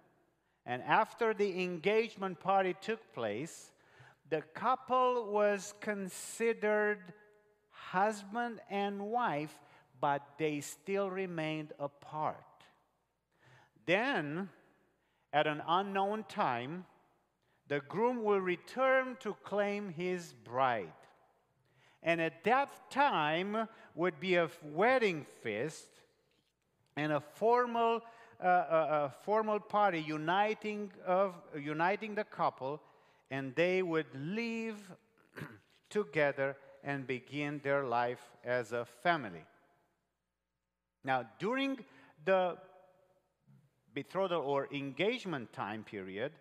and 0.65 0.83
after 0.83 1.33
the 1.33 1.63
engagement 1.63 2.41
party 2.41 2.75
took 2.81 3.13
place, 3.15 3.71
the 4.29 4.43
couple 4.55 5.31
was 5.31 5.75
considered 5.81 7.13
husband 7.71 8.61
and 8.71 9.01
wife, 9.01 9.57
but 10.01 10.23
they 10.39 10.61
still 10.61 11.11
remained 11.11 11.73
apart. 11.79 12.37
Then, 13.87 14.49
at 15.33 15.47
an 15.47 15.63
unknown 15.67 16.25
time, 16.29 16.85
the 17.69 17.81
groom 17.81 18.23
will 18.23 18.41
return 18.41 19.17
to 19.21 19.35
claim 19.43 19.91
his 19.91 20.33
bride. 20.33 20.93
And 22.03 22.21
at 22.21 22.45
that 22.45 22.91
time 22.91 23.69
would 23.95 24.21
be 24.21 24.37
a 24.37 24.49
wedding 24.63 25.27
feast 25.43 25.89
and 26.97 27.13
a 27.13 27.21
formal, 27.21 28.03
uh, 28.43 28.47
a, 28.49 28.51
a 28.51 29.15
formal 29.25 29.59
party 29.59 30.01
uniting, 30.01 30.93
of, 31.05 31.35
uniting 31.61 32.15
the 32.15 32.25
couple, 32.25 32.81
and 33.31 33.55
they 33.55 33.83
would 33.83 34.07
live 34.15 34.79
together 35.91 36.57
and 36.85 37.07
begin 37.07 37.61
their 37.63 37.85
life 37.85 38.31
as 38.45 38.73
a 38.73 38.85
family. 39.03 39.45
Now, 41.05 41.25
during 41.39 41.79
the 42.25 42.57
betrothal 43.95 44.43
or 44.43 44.69
engagement 44.73 45.53
time 45.53 45.85
period, 45.85 46.33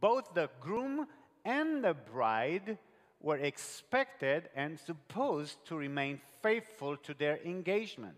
both 0.00 0.34
the 0.34 0.50
groom 0.60 1.06
and 1.44 1.82
the 1.82 1.94
bride 1.94 2.78
were 3.20 3.38
expected 3.38 4.48
and 4.54 4.78
supposed 4.78 5.64
to 5.66 5.76
remain 5.76 6.20
faithful 6.42 6.96
to 6.98 7.14
their 7.14 7.38
engagement. 7.44 8.16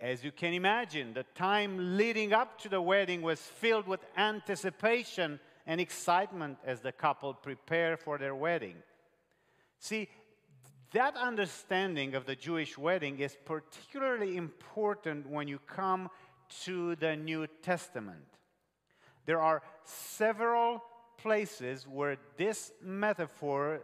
As 0.00 0.24
you 0.24 0.32
can 0.32 0.54
imagine, 0.54 1.12
the 1.12 1.24
time 1.34 1.98
leading 1.98 2.32
up 2.32 2.58
to 2.62 2.70
the 2.70 2.80
wedding 2.80 3.20
was 3.20 3.38
filled 3.38 3.86
with 3.86 4.00
anticipation 4.16 5.38
and 5.66 5.78
excitement 5.78 6.56
as 6.64 6.80
the 6.80 6.90
couple 6.90 7.34
prepared 7.34 8.00
for 8.00 8.16
their 8.16 8.34
wedding. 8.34 8.76
See, 9.78 10.08
that 10.92 11.16
understanding 11.16 12.14
of 12.14 12.24
the 12.24 12.34
Jewish 12.34 12.78
wedding 12.78 13.18
is 13.18 13.36
particularly 13.44 14.38
important 14.38 15.28
when 15.28 15.48
you 15.48 15.58
come 15.66 16.08
to 16.64 16.96
the 16.96 17.14
New 17.14 17.46
Testament. 17.62 18.24
There 19.26 19.40
are 19.40 19.62
several 19.84 20.82
places 21.18 21.86
where 21.86 22.16
this 22.38 22.72
metaphor, 22.82 23.82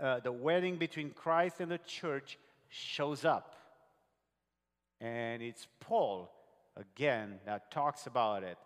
uh, 0.00 0.20
the 0.20 0.32
wedding 0.32 0.76
between 0.76 1.10
Christ 1.10 1.56
and 1.58 1.70
the 1.70 1.78
church, 1.78 2.38
shows 2.68 3.24
up. 3.24 3.57
And 5.00 5.42
it's 5.42 5.66
Paul, 5.80 6.30
again, 6.76 7.38
that 7.46 7.70
talks 7.70 8.06
about 8.06 8.42
it. 8.42 8.58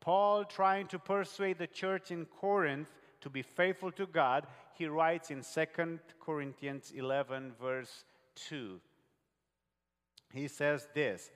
Paul, 0.00 0.44
trying 0.44 0.86
to 0.88 0.98
persuade 0.98 1.58
the 1.58 1.66
church 1.66 2.10
in 2.10 2.26
Corinth 2.26 2.88
to 3.20 3.30
be 3.30 3.42
faithful 3.42 3.90
to 3.92 4.06
God, 4.06 4.46
he 4.74 4.86
writes 4.86 5.30
in 5.30 5.42
2 5.42 5.98
Corinthians 6.20 6.92
11, 6.94 7.52
verse 7.60 8.04
2. 8.48 8.80
He 10.32 10.46
says 10.46 10.86
this 10.94 11.30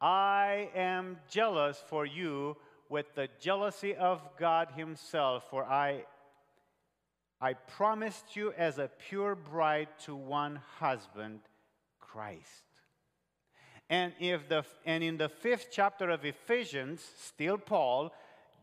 I 0.00 0.70
am 0.74 1.18
jealous 1.28 1.82
for 1.88 2.06
you 2.06 2.56
with 2.88 3.14
the 3.14 3.28
jealousy 3.40 3.94
of 3.94 4.22
God 4.38 4.68
Himself, 4.76 5.44
for 5.50 5.64
I, 5.64 6.04
I 7.40 7.54
promised 7.54 8.36
you 8.36 8.52
as 8.52 8.78
a 8.78 8.90
pure 9.08 9.34
bride 9.34 9.88
to 10.04 10.14
one 10.14 10.60
husband, 10.78 11.40
Christ. 11.98 12.73
And, 13.90 14.12
if 14.18 14.48
the, 14.48 14.64
and 14.86 15.04
in 15.04 15.16
the 15.18 15.28
fifth 15.28 15.68
chapter 15.70 16.10
of 16.10 16.24
Ephesians, 16.24 17.04
still 17.18 17.58
Paul 17.58 18.12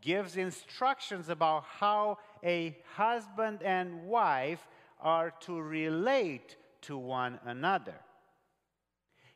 gives 0.01 0.35
instructions 0.35 1.29
about 1.29 1.63
how 1.63 2.17
a 2.43 2.75
husband 2.95 3.61
and 3.61 4.03
wife 4.03 4.67
are 4.99 5.31
to 5.41 5.59
relate 5.61 6.57
to 6.81 6.97
one 6.97 7.39
another. 7.45 7.99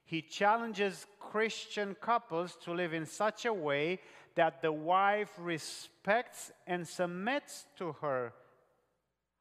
He 0.05 0.21
challenges 0.21 1.05
Christian 1.19 1.95
couples 1.99 2.57
to 2.63 2.73
live 2.73 2.93
in 2.93 3.05
such 3.05 3.45
a 3.45 3.53
way 3.53 3.99
that 4.35 4.61
the 4.61 4.71
wife 4.71 5.31
respects 5.39 6.51
and 6.67 6.87
submits 6.87 7.65
to 7.77 7.93
her 8.01 8.33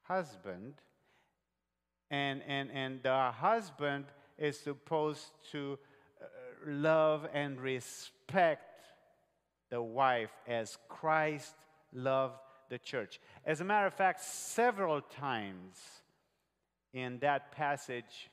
husband, 0.03 0.75
and, 2.11 2.43
and, 2.47 2.71
and 2.71 3.03
the 3.03 3.33
husband 3.33 4.05
is 4.39 4.59
supposed 4.59 5.31
to 5.53 5.79
love 6.67 7.27
and 7.33 7.61
respect 7.61 8.85
the 9.71 9.83
wife 9.83 10.31
as 10.47 10.79
Christ 10.89 11.55
loved 11.93 12.39
the 12.69 12.79
church. 12.79 13.21
As 13.45 13.61
a 13.61 13.65
matter 13.65 13.87
of 13.87 13.95
fact, 13.95 14.23
several 14.23 15.01
times 15.01 15.79
in 16.93 17.19
that 17.19 17.53
passage 17.53 18.31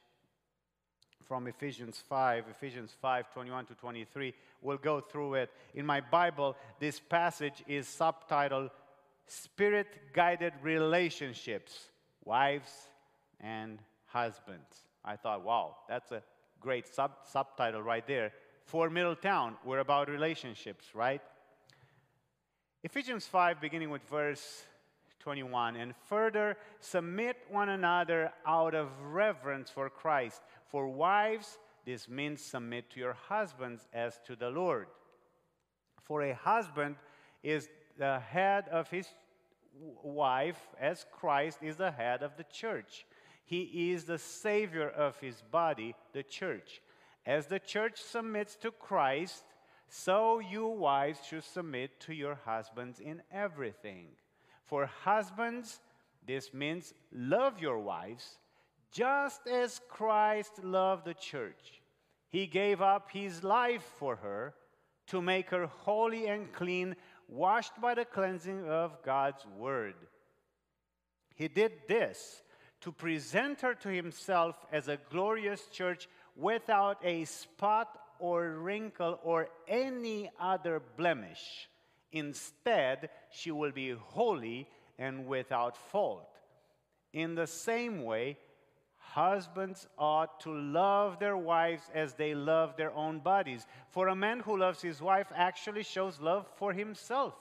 from 1.28 1.48
Ephesians 1.48 2.04
5, 2.10 2.46
Ephesians 2.50 2.96
5 3.02 3.32
21 3.34 3.66
to 3.68 3.74
23, 3.76 4.34
we'll 4.62 4.78
go 4.78 5.00
through 5.00 5.36
it. 5.36 5.50
In 5.74 5.86
my 5.86 6.02
Bible, 6.02 6.56
this 6.80 7.00
passage 7.00 7.64
is 7.68 7.88
subtitled 7.88 8.70
Spirit 9.28 9.88
Guided 10.14 10.54
Relationships, 10.62 11.90
Wives 12.26 12.72
and 13.40 13.80
Husbands. 14.08 14.84
I 15.06 15.16
thought, 15.16 15.44
wow, 15.44 15.78
that's 15.88 16.12
a 16.12 16.22
great 16.62 16.88
sub- 16.88 17.18
subtitle 17.26 17.82
right 17.82 18.06
there. 18.08 18.32
For 18.66 18.90
Middletown, 18.90 19.56
we're 19.66 19.80
about 19.80 20.08
relationships, 20.08 20.86
right? 20.94 21.22
Ephesians 22.84 23.26
5, 23.28 23.60
beginning 23.60 23.90
with 23.90 24.04
verse 24.04 24.64
21, 25.20 25.76
and 25.76 25.94
further 26.08 26.58
submit 26.80 27.38
one 27.50 27.70
another 27.70 28.32
out 28.46 28.74
of 28.74 28.90
reverence 29.04 29.70
for 29.70 29.90
Christ. 29.90 30.42
For 30.68 30.88
wives, 30.88 31.58
this 31.86 32.08
means 32.08 32.42
submit 32.42 32.90
to 32.92 33.00
your 33.00 33.14
husbands 33.28 33.88
as 33.94 34.20
to 34.26 34.36
the 34.36 34.50
Lord. 34.50 34.88
For 36.04 36.22
a 36.24 36.34
husband 36.34 36.96
is 37.44 37.70
the 37.98 38.20
head 38.20 38.66
of 38.70 38.90
his 38.90 39.08
wife, 40.04 40.60
as 40.80 41.06
Christ 41.12 41.60
is 41.62 41.76
the 41.76 41.92
head 41.92 42.24
of 42.24 42.38
the 42.38 42.46
church. 42.46 43.06
He 43.52 43.92
is 43.92 44.06
the 44.06 44.18
Savior 44.18 44.88
of 44.88 45.20
his 45.20 45.44
body, 45.52 45.94
the 46.14 46.24
church. 46.24 46.82
As 47.26 47.48
the 47.48 47.60
church 47.60 48.02
submits 48.02 48.56
to 48.62 48.72
Christ, 48.72 49.44
so 49.90 50.40
you 50.40 50.68
wives 50.68 51.20
should 51.28 51.44
submit 51.44 52.00
to 52.00 52.14
your 52.14 52.40
husbands 52.46 53.02
in 53.02 53.22
everything. 53.30 54.08
For 54.64 54.86
husbands, 54.86 55.82
this 56.26 56.54
means 56.54 56.94
love 57.12 57.60
your 57.60 57.78
wives 57.80 58.38
just 58.90 59.46
as 59.48 59.82
Christ 59.90 60.64
loved 60.64 61.04
the 61.04 61.14
church. 61.14 61.82
He 62.30 62.48
gave 62.48 62.82
up 62.82 63.12
his 63.12 63.44
life 63.44 63.84
for 64.00 64.16
her 64.16 64.54
to 65.08 65.22
make 65.22 65.50
her 65.50 65.66
holy 65.66 66.28
and 66.28 66.54
clean, 66.54 66.96
washed 67.28 67.82
by 67.82 67.96
the 67.96 68.06
cleansing 68.06 68.66
of 68.70 69.04
God's 69.04 69.46
word. 69.58 69.96
He 71.36 71.50
did 71.50 71.74
this 71.90 72.44
to 72.82 72.92
present 72.92 73.62
her 73.62 73.74
to 73.76 73.90
himself 73.90 74.56
as 74.72 74.88
a 74.88 75.00
glorious 75.10 75.68
church 75.68 76.08
without 76.36 76.98
a 77.04 77.26
spot 77.26 78.00
or 78.20 78.50
wrinkle 78.52 79.20
or 79.24 79.50
any 79.68 80.30
other 80.40 80.82
blemish. 80.98 81.70
Instead, 82.12 83.10
she 83.32 83.52
will 83.52 83.72
be 83.72 83.92
holy 83.92 84.68
and 84.98 85.28
without 85.28 85.78
fault. 85.78 86.28
In 87.14 87.36
the 87.36 87.48
same 87.48 88.04
way, 88.04 88.38
husbands 88.98 89.88
ought 89.98 90.40
to 90.42 90.54
love 90.54 91.20
their 91.20 91.38
wives 91.38 91.84
as 91.94 92.14
they 92.14 92.34
love 92.34 92.78
their 92.78 92.94
own 92.94 93.20
bodies. 93.20 93.66
For 93.90 94.08
a 94.08 94.16
man 94.16 94.40
who 94.40 94.58
loves 94.58 94.82
his 94.82 95.02
wife 95.02 95.28
actually 95.36 95.84
shows 95.84 96.20
love 96.20 96.48
for 96.56 96.74
himself. 96.74 97.36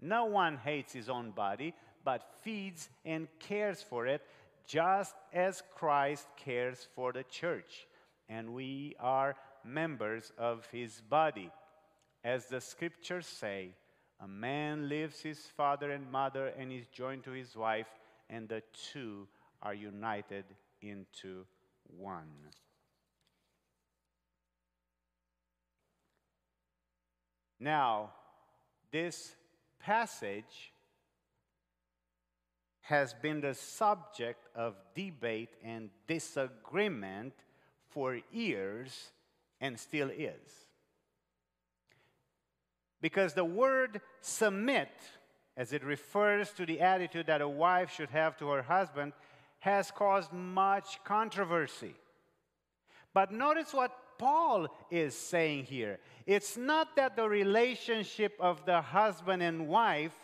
No 0.00 0.26
one 0.26 0.58
hates 0.58 0.92
his 0.92 1.08
own 1.08 1.30
body, 1.30 1.74
but 2.04 2.22
feeds 2.42 2.88
and 3.04 3.28
cares 3.38 3.82
for 3.82 4.06
it, 4.06 4.22
just 4.66 5.14
as 5.32 5.62
Christ 5.74 6.26
cares 6.36 6.86
for 6.94 7.12
the 7.12 7.24
church. 7.24 7.86
And 8.28 8.54
we 8.54 8.96
are 9.00 9.36
members 9.64 10.32
of 10.38 10.66
his 10.70 11.00
body. 11.00 11.50
As 12.22 12.46
the 12.46 12.60
scriptures 12.60 13.26
say, 13.26 13.70
a 14.20 14.28
man 14.28 14.88
leaves 14.88 15.20
his 15.20 15.38
father 15.56 15.90
and 15.90 16.10
mother 16.10 16.52
and 16.58 16.72
is 16.72 16.86
joined 16.92 17.24
to 17.24 17.32
his 17.32 17.56
wife, 17.56 17.88
and 18.30 18.48
the 18.48 18.62
two 18.92 19.26
are 19.62 19.74
united 19.74 20.44
into 20.80 21.44
one. 21.98 22.28
Now, 27.60 28.10
this 28.90 29.34
passage 29.80 30.72
has 32.84 33.14
been 33.14 33.40
the 33.40 33.54
subject 33.54 34.46
of 34.54 34.74
debate 34.94 35.48
and 35.64 35.88
disagreement 36.06 37.32
for 37.88 38.20
years 38.30 39.10
and 39.58 39.80
still 39.80 40.10
is. 40.10 40.66
Because 43.00 43.32
the 43.32 43.44
word 43.44 44.02
submit, 44.20 44.90
as 45.56 45.72
it 45.72 45.82
refers 45.82 46.50
to 46.52 46.66
the 46.66 46.80
attitude 46.80 47.26
that 47.26 47.40
a 47.40 47.48
wife 47.48 47.90
should 47.90 48.10
have 48.10 48.36
to 48.38 48.48
her 48.48 48.62
husband, 48.62 49.14
has 49.60 49.90
caused 49.90 50.32
much 50.32 51.02
controversy. 51.04 51.94
But 53.14 53.32
notice 53.32 53.72
what 53.72 53.96
Paul 54.18 54.68
is 54.90 55.14
saying 55.14 55.64
here. 55.64 56.00
It's 56.26 56.58
not 56.58 56.96
that 56.96 57.16
the 57.16 57.28
relationship 57.28 58.34
of 58.38 58.66
the 58.66 58.82
husband 58.82 59.42
and 59.42 59.68
wife 59.68 60.16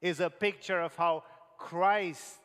is 0.00 0.18
a 0.18 0.30
picture 0.30 0.80
of 0.80 0.96
how 0.96 1.22
Christ 1.58 2.38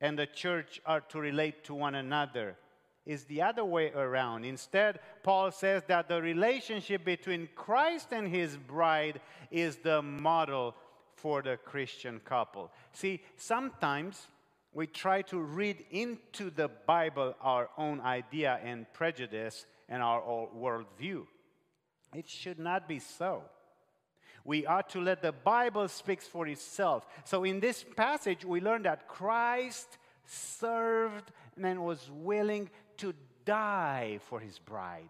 and 0.00 0.18
the 0.18 0.26
church 0.26 0.80
are 0.84 1.00
to 1.00 1.18
relate 1.18 1.64
to 1.64 1.74
one 1.74 1.94
another. 1.94 2.56
Is 3.04 3.22
the 3.24 3.42
other 3.42 3.64
way 3.64 3.92
around. 3.92 4.44
Instead, 4.44 4.98
Paul 5.22 5.52
says 5.52 5.84
that 5.86 6.08
the 6.08 6.20
relationship 6.20 7.04
between 7.04 7.48
Christ 7.54 8.08
and 8.10 8.26
his 8.26 8.56
bride 8.56 9.20
is 9.52 9.76
the 9.76 10.02
model 10.02 10.74
for 11.14 11.40
the 11.40 11.56
Christian 11.56 12.20
couple. 12.24 12.72
See, 12.92 13.22
sometimes 13.36 14.26
we 14.72 14.88
try 14.88 15.22
to 15.22 15.38
read 15.38 15.84
into 15.90 16.50
the 16.50 16.68
Bible 16.68 17.36
our 17.40 17.70
own 17.78 18.00
idea 18.00 18.60
and 18.64 18.92
prejudice 18.92 19.66
and 19.88 20.02
our 20.02 20.20
worldview. 20.20 21.26
It 22.12 22.28
should 22.28 22.58
not 22.58 22.88
be 22.88 22.98
so. 22.98 23.44
We 24.46 24.64
ought 24.64 24.88
to 24.90 25.00
let 25.00 25.22
the 25.22 25.32
Bible 25.32 25.88
speak 25.88 26.22
for 26.22 26.46
itself. 26.46 27.04
So 27.24 27.42
in 27.42 27.58
this 27.58 27.84
passage, 27.96 28.44
we 28.44 28.60
learn 28.60 28.84
that 28.84 29.08
Christ 29.08 29.98
served 30.24 31.32
and 31.60 31.84
was 31.84 32.08
willing 32.12 32.70
to 32.98 33.12
die 33.44 34.20
for 34.28 34.38
his 34.38 34.58
bride. 34.60 35.08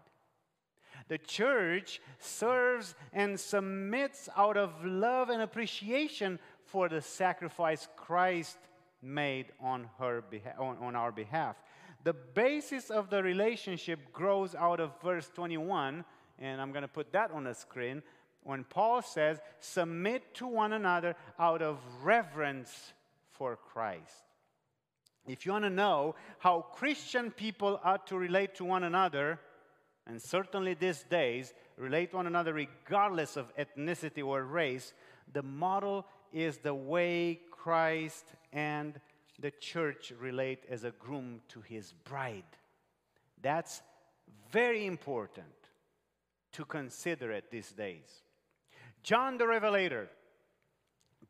The 1.07 1.19
church 1.19 2.01
serves 2.19 2.95
and 3.13 3.39
submits 3.39 4.27
out 4.35 4.57
of 4.57 4.83
love 4.83 5.29
and 5.29 5.41
appreciation 5.41 6.39
for 6.65 6.89
the 6.89 7.01
sacrifice 7.01 7.87
Christ 7.95 8.57
made 9.01 9.51
on, 9.61 9.89
her 9.99 10.23
beha- 10.29 10.55
on, 10.59 10.77
on 10.79 10.95
our 10.95 11.11
behalf. 11.11 11.55
The 12.03 12.13
basis 12.13 12.89
of 12.89 13.09
the 13.09 13.21
relationship 13.21 14.11
grows 14.11 14.55
out 14.55 14.79
of 14.79 14.99
verse 15.01 15.29
21, 15.33 16.03
and 16.39 16.61
I'm 16.61 16.71
going 16.71 16.81
to 16.81 16.87
put 16.87 17.11
that 17.13 17.31
on 17.31 17.43
the 17.43 17.53
screen. 17.53 18.01
When 18.47 18.63
Paul 18.63 19.01
says, 19.01 19.41
Submit 19.59 20.33
to 20.35 20.47
one 20.47 20.71
another 20.71 21.17
out 21.37 21.61
of 21.61 21.79
reverence 22.01 22.93
for 23.31 23.57
Christ. 23.57 24.23
If 25.27 25.45
you 25.45 25.51
want 25.51 25.65
to 25.65 25.69
know 25.69 26.15
how 26.39 26.61
Christian 26.61 27.29
people 27.29 27.77
ought 27.83 28.07
to 28.07 28.17
relate 28.17 28.55
to 28.55 28.63
one 28.63 28.85
another, 28.85 29.41
and 30.05 30.21
certainly 30.21 30.75
these 30.75 31.03
days, 31.03 31.53
relate 31.75 32.11
to 32.11 32.15
one 32.15 32.27
another 32.27 32.53
regardless 32.53 33.35
of 33.35 33.53
ethnicity 33.57 34.25
or 34.25 34.45
race, 34.45 34.93
the 35.33 35.43
model 35.43 36.05
is 36.31 36.59
the 36.59 36.73
way 36.73 37.41
Christ 37.51 38.23
and 38.53 38.97
the 39.39 39.51
church 39.51 40.13
relate 40.17 40.63
as 40.69 40.85
a 40.85 40.91
groom 40.91 41.41
to 41.49 41.59
his 41.59 41.91
bride. 42.05 42.55
That's 43.41 43.81
very 44.53 44.85
important 44.85 45.47
to 46.53 46.63
consider 46.63 47.33
it 47.33 47.51
these 47.51 47.73
days. 47.73 48.23
John 49.07 49.37
the 49.37 49.47
Revelator. 49.47 50.09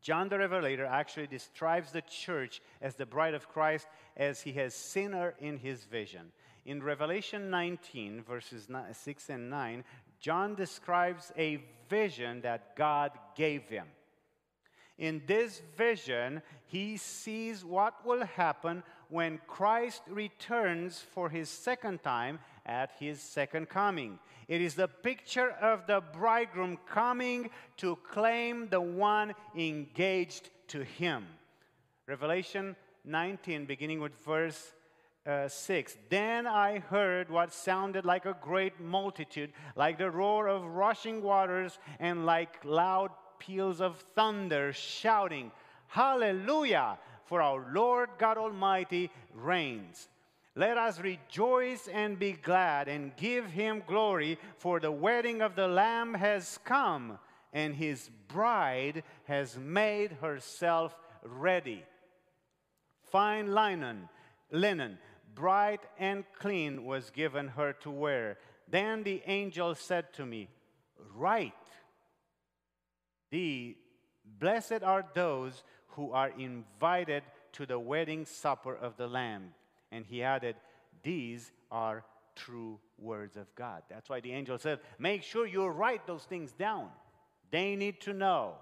John 0.02 0.28
the 0.28 0.40
Revelator 0.40 0.84
actually 0.84 1.28
describes 1.28 1.92
the 1.92 2.02
church 2.02 2.60
as 2.82 2.96
the 2.96 3.06
bride 3.06 3.34
of 3.34 3.48
Christ 3.48 3.86
as 4.16 4.40
he 4.40 4.50
has 4.54 4.74
seen 4.74 5.12
her 5.12 5.36
in 5.38 5.58
his 5.58 5.84
vision. 5.84 6.32
In 6.66 6.82
Revelation 6.82 7.50
19, 7.50 8.24
verses 8.24 8.66
6 8.92 9.28
and 9.30 9.48
9, 9.48 9.84
John 10.18 10.56
describes 10.56 11.30
a 11.38 11.62
vision 11.88 12.40
that 12.40 12.74
God 12.74 13.12
gave 13.36 13.68
him. 13.68 13.86
In 14.98 15.22
this 15.28 15.62
vision, 15.76 16.42
he 16.66 16.96
sees 16.96 17.64
what 17.64 18.04
will 18.04 18.24
happen 18.24 18.82
when 19.08 19.38
Christ 19.46 20.02
returns 20.08 21.00
for 21.14 21.28
his 21.28 21.48
second 21.48 22.02
time 22.02 22.40
at 22.68 22.92
his 23.00 23.20
second 23.20 23.68
coming. 23.68 24.18
It 24.46 24.60
is 24.60 24.74
the 24.74 24.88
picture 24.88 25.50
of 25.62 25.86
the 25.86 26.02
bridegroom 26.12 26.78
coming 26.88 27.50
to 27.78 27.96
claim 27.96 28.68
the 28.68 28.80
one 28.80 29.34
engaged 29.56 30.50
to 30.68 30.84
him. 30.84 31.26
Revelation 32.06 32.76
19, 33.04 33.64
beginning 33.64 34.00
with 34.00 34.14
verse 34.24 34.72
uh, 35.26 35.48
6. 35.48 35.96
Then 36.08 36.46
I 36.46 36.78
heard 36.78 37.30
what 37.30 37.52
sounded 37.52 38.04
like 38.04 38.26
a 38.26 38.36
great 38.40 38.80
multitude, 38.80 39.50
like 39.76 39.98
the 39.98 40.10
roar 40.10 40.46
of 40.46 40.64
rushing 40.64 41.22
waters, 41.22 41.78
and 41.98 42.24
like 42.24 42.64
loud 42.64 43.10
peals 43.38 43.80
of 43.80 44.04
thunder, 44.14 44.72
shouting, 44.72 45.50
Hallelujah! 45.88 46.98
For 47.24 47.42
our 47.42 47.66
Lord 47.72 48.10
God 48.18 48.38
Almighty 48.38 49.10
reigns. 49.34 50.08
Let 50.58 50.76
us 50.76 50.98
rejoice 50.98 51.86
and 51.86 52.18
be 52.18 52.32
glad 52.32 52.88
and 52.88 53.16
give 53.16 53.46
him 53.46 53.84
glory, 53.86 54.40
for 54.56 54.80
the 54.80 54.90
wedding 54.90 55.40
of 55.40 55.54
the 55.54 55.68
Lamb 55.68 56.14
has 56.14 56.58
come, 56.64 57.20
and 57.52 57.76
his 57.76 58.10
bride 58.26 59.04
has 59.26 59.56
made 59.56 60.10
herself 60.20 60.96
ready. 61.22 61.84
Fine 63.04 63.54
linen, 63.54 64.08
linen, 64.50 64.98
bright 65.32 65.82
and 65.96 66.24
clean, 66.36 66.84
was 66.84 67.10
given 67.10 67.46
her 67.46 67.72
to 67.74 67.90
wear. 67.92 68.36
Then 68.66 69.04
the 69.04 69.22
angel 69.26 69.76
said 69.76 70.12
to 70.14 70.26
me, 70.26 70.48
Write 71.14 71.52
the 73.30 73.76
blessed 74.40 74.82
are 74.82 75.06
those 75.14 75.62
who 75.90 76.10
are 76.10 76.30
invited 76.30 77.22
to 77.52 77.64
the 77.64 77.78
wedding 77.78 78.24
supper 78.24 78.74
of 78.74 78.96
the 78.96 79.06
Lamb. 79.06 79.54
And 79.90 80.04
he 80.04 80.22
added, 80.22 80.56
These 81.02 81.52
are 81.70 82.04
true 82.34 82.78
words 82.98 83.36
of 83.36 83.52
God. 83.54 83.82
That's 83.88 84.08
why 84.08 84.20
the 84.20 84.32
angel 84.32 84.58
said, 84.58 84.80
Make 84.98 85.22
sure 85.22 85.46
you 85.46 85.66
write 85.66 86.06
those 86.06 86.24
things 86.24 86.52
down. 86.52 86.88
They 87.50 87.76
need 87.76 88.00
to 88.02 88.12
know. 88.12 88.54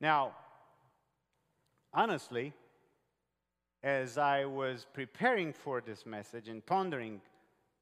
Now, 0.00 0.32
honestly, 1.92 2.52
as 3.82 4.18
I 4.18 4.44
was 4.44 4.86
preparing 4.92 5.52
for 5.52 5.80
this 5.80 6.04
message 6.04 6.48
and 6.48 6.64
pondering 6.64 7.20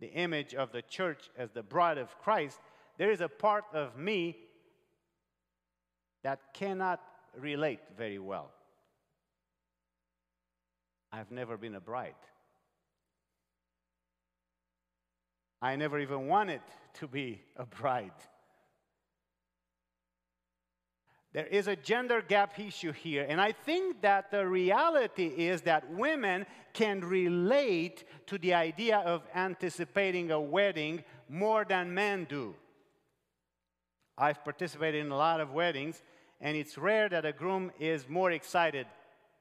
the 0.01 0.13
image 0.13 0.55
of 0.55 0.71
the 0.73 0.83
church 0.83 1.31
as 1.37 1.51
the 1.51 1.63
bride 1.63 1.99
of 1.99 2.17
Christ, 2.21 2.61
there 2.99 3.11
is 3.11 3.21
a 3.21 3.29
part 3.29 3.65
of 3.73 3.97
me 3.97 4.37
that 6.23 6.41
cannot 6.55 7.01
relate 7.37 7.81
very 7.97 8.19
well. 8.19 8.51
I've 11.12 11.31
never 11.31 11.57
been 11.57 11.75
a 11.75 11.81
bride. 11.81 12.14
I 15.61 15.77
never 15.77 15.99
even 15.99 16.29
wanted 16.29 16.61
to 16.94 17.09
be 17.09 17.40
a 17.57 17.66
bride. 17.66 18.12
There 21.33 21.47
is 21.47 21.68
a 21.68 21.77
gender 21.77 22.23
gap 22.23 22.59
issue 22.59 22.92
here, 22.92 23.27
and 23.29 23.40
I 23.40 23.53
think 23.53 24.01
that 24.01 24.31
the 24.31 24.47
reality 24.47 25.27
is 25.27 25.62
that 25.62 25.90
women 25.90 26.47
can 26.73 27.01
relate 27.01 28.05
to 28.27 28.38
the 28.38 28.55
idea 28.55 28.99
of 28.99 29.23
anticipating 29.35 30.31
a 30.31 30.40
wedding 30.40 31.05
more 31.29 31.64
than 31.64 31.92
men 31.92 32.27
do. 32.29 32.55
I've 34.16 34.42
participated 34.42 35.05
in 35.05 35.12
a 35.12 35.16
lot 35.16 35.40
of 35.40 35.53
weddings, 35.53 36.03
and 36.40 36.57
it's 36.57 36.79
rare 36.79 37.09
that 37.11 37.27
a 37.27 37.33
groom 37.33 37.73
is 37.79 38.09
more 38.09 38.31
excited 38.31 38.87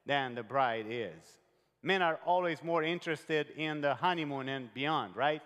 than 0.05 0.35
the 0.35 0.43
bride 0.43 0.85
is. 0.89 1.39
Men 1.87 2.01
are 2.01 2.19
always 2.25 2.61
more 2.61 2.83
interested 2.83 3.49
in 3.51 3.79
the 3.79 3.95
honeymoon 3.95 4.49
and 4.49 4.73
beyond, 4.73 5.15
right? 5.15 5.41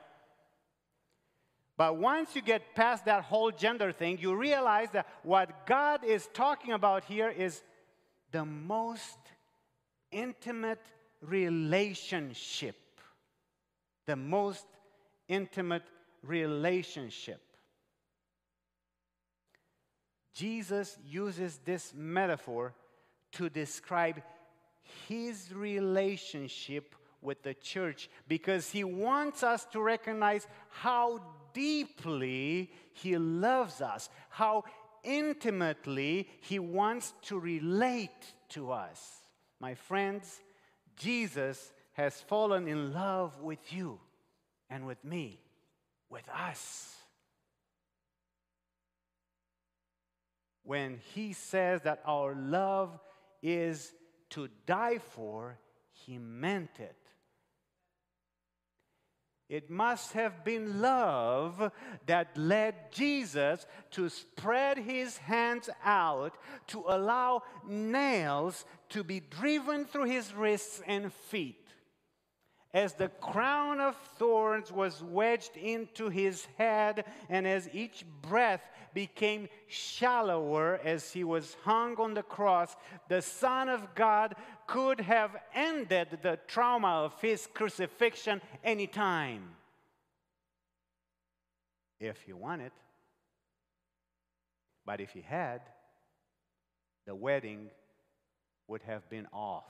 But 1.78 1.98
once 1.98 2.36
you 2.36 2.42
get 2.42 2.74
past 2.74 3.06
that 3.06 3.22
whole 3.26 3.52
gender 3.52 3.92
thing, 3.92 4.18
you 4.20 4.36
realize 4.36 4.90
that 4.94 5.06
what 5.22 5.68
God 5.68 6.04
is 6.04 6.28
talking 6.34 6.74
about 6.74 7.04
here 7.04 7.30
is 7.30 7.62
the 8.32 8.44
most 8.44 9.20
intimate 10.12 10.84
relationship. 11.22 12.76
The 14.08 14.16
most 14.16 14.66
intimate 15.28 15.84
relationship. 16.24 17.42
Jesus 20.34 20.98
uses 21.06 21.60
this 21.64 21.94
metaphor 21.96 22.74
to 23.34 23.48
describe 23.48 24.24
his 25.08 25.54
relationship 25.54 26.96
with 27.22 27.44
the 27.44 27.54
church 27.54 28.10
because 28.28 28.70
he 28.70 28.84
wants 28.84 29.44
us 29.44 29.66
to 29.66 29.82
recognize 29.82 30.48
how 30.70 31.22
deeply 31.54 32.72
he 32.94 33.18
loves 33.18 33.82
us, 33.82 34.10
how 34.30 34.64
intimately 35.04 36.28
He 36.42 36.60
wants 36.60 37.14
to 37.24 37.40
relate 37.40 38.34
to 38.50 38.72
us. 38.72 39.22
My 39.60 39.76
friends, 39.76 40.40
Jesus 40.96 41.74
has 41.94 42.22
fallen 42.22 42.68
in 42.68 42.94
love 42.94 43.40
with 43.42 43.74
you 43.74 44.00
and 44.70 44.86
with 44.86 45.04
me, 45.04 45.40
with 46.10 46.28
us. 46.30 46.96
When 50.64 51.00
He 51.14 51.34
says 51.34 51.82
that 51.82 52.02
our 52.06 52.36
love 52.36 53.00
is 53.42 53.94
to 54.32 54.50
die 54.66 54.98
for, 54.98 55.58
He 55.92 56.18
meant 56.18 56.80
it. 56.80 56.96
It 59.50 59.70
must 59.70 60.14
have 60.14 60.46
been 60.46 60.80
love 60.82 61.74
that 62.06 62.38
led 62.38 62.90
Jesus 62.90 63.66
to 63.92 64.08
spread 64.08 64.78
his 64.78 65.18
hands 65.18 65.70
out 65.84 66.38
to 66.68 66.86
allow 66.88 67.44
nails 67.68 68.64
to 68.92 69.04
be 69.04 69.20
driven 69.20 69.84
through 69.84 70.06
his 70.06 70.34
wrists 70.34 70.82
and 70.88 71.12
feet 71.12 71.62
as 72.74 72.94
the 72.94 73.10
crown 73.10 73.80
of 73.80 73.96
thorns 74.18 74.72
was 74.72 75.04
wedged 75.04 75.58
into 75.58 76.10
his 76.10 76.48
head, 76.58 77.06
and 77.30 77.46
as 77.46 77.70
each 77.74 78.06
breath 78.22 78.62
became 78.94 79.48
shallower 79.68 80.80
as 80.84 81.12
he 81.12 81.24
was 81.24 81.56
hung 81.64 81.96
on 81.98 82.14
the 82.14 82.24
cross, 82.24 82.76
the 83.08 83.22
Son 83.22 83.70
of 83.70 83.96
God 83.96 84.36
could 84.68 85.02
have 85.02 85.36
ended 85.54 86.20
the 86.22 86.40
trauma 86.48 87.04
of 87.06 87.20
his 87.22 87.48
crucifixion 87.54 88.42
anytime 88.64 89.56
if 92.00 92.22
he 92.24 92.34
wanted. 92.34 92.72
But 94.86 95.00
if 95.00 95.12
he 95.12 95.22
had, 95.22 95.62
the 97.06 97.16
wedding 97.16 97.70
would 98.68 98.82
have 98.84 99.08
been 99.10 99.28
off. 99.32 99.66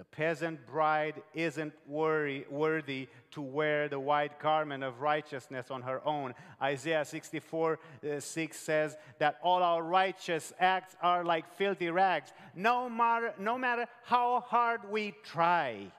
The 0.00 0.06
peasant 0.06 0.66
bride 0.66 1.20
isn't 1.34 1.74
worry, 1.86 2.46
worthy 2.48 3.08
to 3.32 3.42
wear 3.42 3.86
the 3.86 4.00
white 4.00 4.40
garment 4.40 4.82
of 4.82 5.02
righteousness 5.02 5.70
on 5.70 5.82
her 5.82 6.00
own. 6.08 6.32
Isaiah 6.62 7.04
64 7.04 7.78
uh, 8.10 8.18
6 8.18 8.56
says 8.56 8.96
that 9.18 9.38
all 9.42 9.62
our 9.62 9.82
righteous 9.82 10.54
acts 10.58 10.96
are 11.02 11.22
like 11.22 11.52
filthy 11.58 11.90
rags, 11.90 12.32
no 12.54 12.88
matter, 12.88 13.34
no 13.38 13.58
matter 13.58 13.84
how 14.04 14.40
hard 14.40 14.90
we 14.90 15.12
try. 15.22 15.92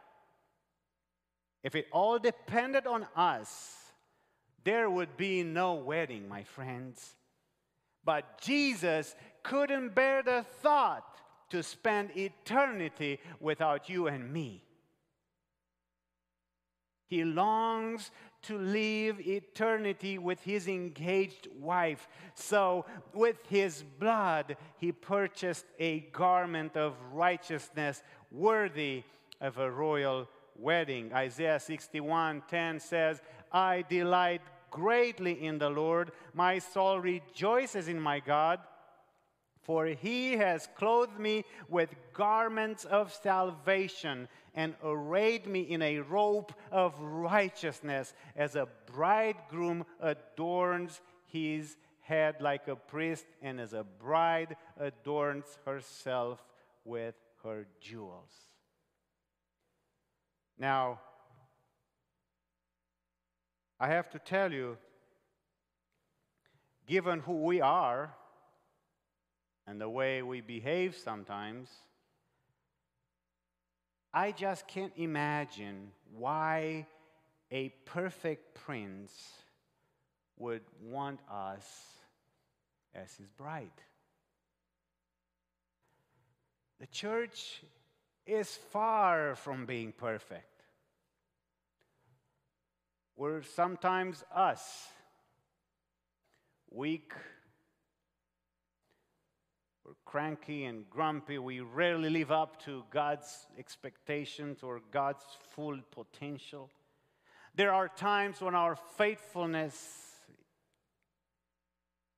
If 1.62 1.76
it 1.76 1.86
all 1.92 2.18
depended 2.18 2.88
on 2.88 3.06
us, 3.16 3.76
there 4.64 4.90
would 4.90 5.16
be 5.16 5.44
no 5.44 5.76
wedding, 5.76 6.28
my 6.28 6.42
friends. 6.42 7.18
But 8.04 8.42
Jesus 8.42 9.16
couldn't 9.44 9.94
bear 9.94 10.24
the 10.24 10.44
thought 10.64 11.22
to 11.52 11.62
spend 11.62 12.18
eternity 12.18 13.20
without 13.40 13.90
you 13.90 14.08
and 14.08 14.32
me. 14.32 14.64
He 17.08 17.24
longs 17.24 18.10
to 18.44 18.58
live 18.58 19.20
eternity 19.20 20.18
with 20.18 20.42
his 20.42 20.68
engaged 20.68 21.48
wife. 21.60 22.08
So, 22.36 22.86
with 23.14 23.36
his 23.50 23.84
blood, 24.00 24.56
he 24.78 24.92
purchased 24.92 25.66
a 25.78 26.00
garment 26.12 26.78
of 26.78 26.96
righteousness 27.12 28.02
worthy 28.32 29.04
of 29.42 29.58
a 29.58 29.70
royal 29.70 30.30
wedding. 30.56 31.12
Isaiah 31.14 31.60
61 31.60 32.44
10 32.50 32.80
says, 32.80 33.22
I 33.52 33.84
delight 33.90 34.42
greatly 34.70 35.46
in 35.46 35.58
the 35.58 35.70
Lord. 35.70 36.12
My 36.34 36.60
soul 36.60 37.00
rejoices 37.00 37.90
in 37.90 38.00
my 38.00 38.22
God. 38.22 38.60
For 39.62 39.86
he 39.86 40.34
has 40.38 40.67
clothed 40.76 41.19
me 41.19 41.45
with 41.69 41.93
garments 42.13 42.84
of 42.84 43.13
salvation 43.13 44.28
and 44.56 44.76
arrayed 44.84 45.45
me 45.45 45.62
in 45.62 45.82
a 45.82 46.00
robe 46.00 46.54
of 46.71 47.00
righteousness, 47.00 48.13
as 48.36 48.56
a 48.56 48.67
bridegroom 48.93 49.86
adorns 50.00 51.00
his 51.28 51.78
head 52.02 52.36
like 52.41 52.67
a 52.67 52.76
priest, 52.76 53.26
and 53.41 53.60
as 53.60 53.74
a 53.74 53.84
bride 53.84 54.58
adorns 54.80 55.45
herself 55.65 56.43
with 56.84 57.15
her 57.43 57.67
jewels. 57.80 58.32
Now, 60.58 61.00
I 63.80 63.88
have 63.88 64.10
to 64.12 64.19
tell 64.19 64.52
you, 64.52 64.78
given 66.88 67.19
who 67.19 67.43
we 67.43 67.62
are, 67.62 68.13
and 69.72 69.80
the 69.80 69.88
way 69.88 70.22
we 70.22 70.42
behave 70.42 70.98
sometimes, 70.98 71.70
I 74.14 74.34
just 74.34 74.68
can't 74.68 74.92
imagine 74.98 75.92
why 76.14 76.88
a 77.50 77.70
perfect 77.86 78.54
prince 78.66 79.14
would 80.38 80.64
want 80.84 81.22
us 81.32 81.66
as 82.94 83.16
his 83.16 83.30
bride. 83.30 83.72
The 86.82 86.88
church 86.88 87.62
is 88.28 88.54
far 88.74 89.36
from 89.36 89.66
being 89.66 89.94
perfect. 89.94 90.64
We're 93.16 93.44
sometimes 93.44 94.22
us, 94.36 94.90
weak, 96.70 97.14
we're 99.92 99.96
cranky 100.06 100.64
and 100.64 100.90
grumpy. 100.90 101.38
We 101.38 101.60
rarely 101.60 102.10
live 102.10 102.32
up 102.32 102.64
to 102.64 102.86
God's 102.92 103.48
expectations 103.60 104.64
or 104.64 104.80
God's 104.90 105.26
full 105.54 105.78
potential. 105.92 106.70
There 107.56 107.74
are 107.74 107.90
times 107.90 108.40
when 108.40 108.56
our 108.56 108.78
faithfulness 108.98 109.76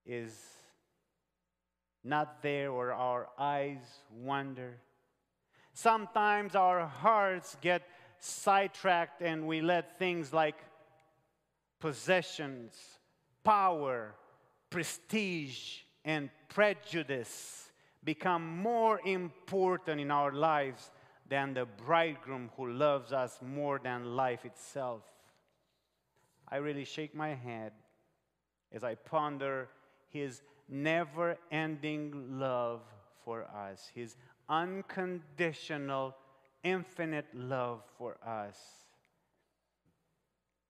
is 0.05 0.37
not 2.03 2.43
there 2.43 2.69
or 2.69 2.93
our 2.93 3.29
eyes 3.39 3.81
wander. 4.11 4.77
Sometimes 5.73 6.55
our 6.55 6.85
hearts 6.85 7.57
get 7.59 7.81
sidetracked 8.19 9.23
and 9.23 9.47
we 9.47 9.61
let 9.61 9.97
things 9.97 10.31
like 10.31 10.57
possessions, 11.79 12.75
power, 13.43 14.13
prestige, 14.69 15.82
and 16.05 16.29
prejudice 16.49 17.71
become 18.03 18.45
more 18.57 18.99
important 19.05 19.99
in 19.99 20.11
our 20.11 20.31
lives 20.31 20.91
than 21.29 21.53
the 21.53 21.65
bridegroom 21.65 22.49
who 22.57 22.71
loves 22.71 23.13
us 23.13 23.39
more 23.41 23.79
than 23.81 24.15
life 24.15 24.45
itself. 24.45 25.01
I 26.49 26.57
really 26.57 26.85
shake 26.85 27.15
my 27.15 27.33
head 27.33 27.71
as 28.71 28.83
I 28.83 28.95
ponder 28.95 29.69
his 30.09 30.41
never 30.67 31.37
ending 31.51 32.39
love 32.39 32.81
for 33.23 33.43
us, 33.45 33.91
his 33.95 34.15
unconditional, 34.49 36.15
infinite 36.63 37.27
love 37.33 37.83
for 37.97 38.17
us. 38.25 38.82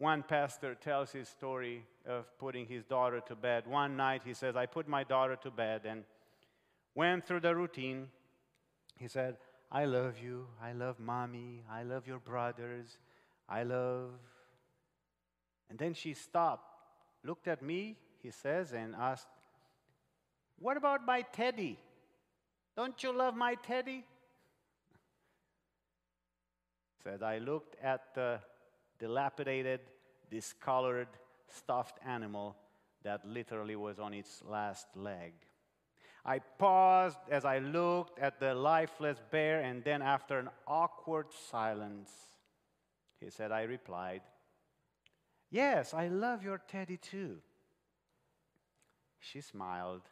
One 0.04 0.22
pastor 0.22 0.76
tells 0.76 1.14
his 1.14 1.30
story 1.30 1.86
of 2.06 2.26
putting 2.38 2.66
his 2.66 2.84
daughter 2.84 3.22
to 3.22 3.38
bed. 3.38 3.66
One 3.66 3.96
night 3.96 4.24
he 4.26 4.34
says, 4.34 4.58
I 4.58 4.66
put 4.66 4.86
my 4.86 5.06
daughter 5.06 5.38
to 5.38 5.50
bed, 5.50 5.84
and 5.86 6.04
went 6.94 7.26
through 7.26 7.40
the 7.40 7.56
routine. 7.56 8.10
He 9.00 9.08
said, 9.08 9.38
I 9.72 9.86
love 9.86 10.16
you. 10.22 10.48
I 10.62 10.74
love 10.74 11.00
mommy. 11.00 11.64
I 11.72 11.84
love 11.84 12.06
your 12.06 12.20
brothers. 12.20 12.98
I 13.48 13.64
love. 13.64 14.10
And 15.70 15.80
then 15.80 15.94
she 15.94 16.14
stopped, 16.14 16.70
looked 17.24 17.48
at 17.48 17.62
me, 17.62 17.96
he 18.22 18.30
says, 18.30 18.74
and 18.74 18.96
asked, 18.96 19.28
What 20.60 20.76
about 20.76 21.06
my 21.06 21.22
teddy? 21.22 21.80
Don't 22.76 23.02
you 23.02 23.18
love 23.18 23.38
my 23.38 23.56
teddy? 23.56 24.04
Said, 27.06 27.24
I 27.24 27.38
looked 27.38 27.78
at 27.82 28.14
the 28.14 28.40
dilapidated, 29.00 29.80
discolored, 30.34 31.10
stuffed 31.48 32.00
animal 32.04 32.56
that 33.04 33.24
literally 33.24 33.76
was 33.76 34.00
on 34.00 34.14
its 34.14 34.42
last 34.50 34.88
leg. 34.96 35.34
I 36.26 36.40
paused 36.40 37.20
as 37.30 37.46
I 37.46 37.60
looked 37.60 38.18
at 38.18 38.40
the 38.40 38.56
lifeless 38.56 39.20
bear, 39.30 39.62
and 39.62 39.84
then, 39.84 40.02
after 40.02 40.40
an 40.40 40.50
awkward 40.66 41.28
silence, 41.50 42.10
he 43.20 43.30
said, 43.30 43.52
I 43.52 43.64
replied, 43.64 44.22
Yes, 45.52 45.94
I 45.94 46.08
love 46.08 46.44
your 46.44 46.62
teddy 46.68 46.98
too. 46.98 47.38
She 49.20 49.42
smiled 49.42 50.10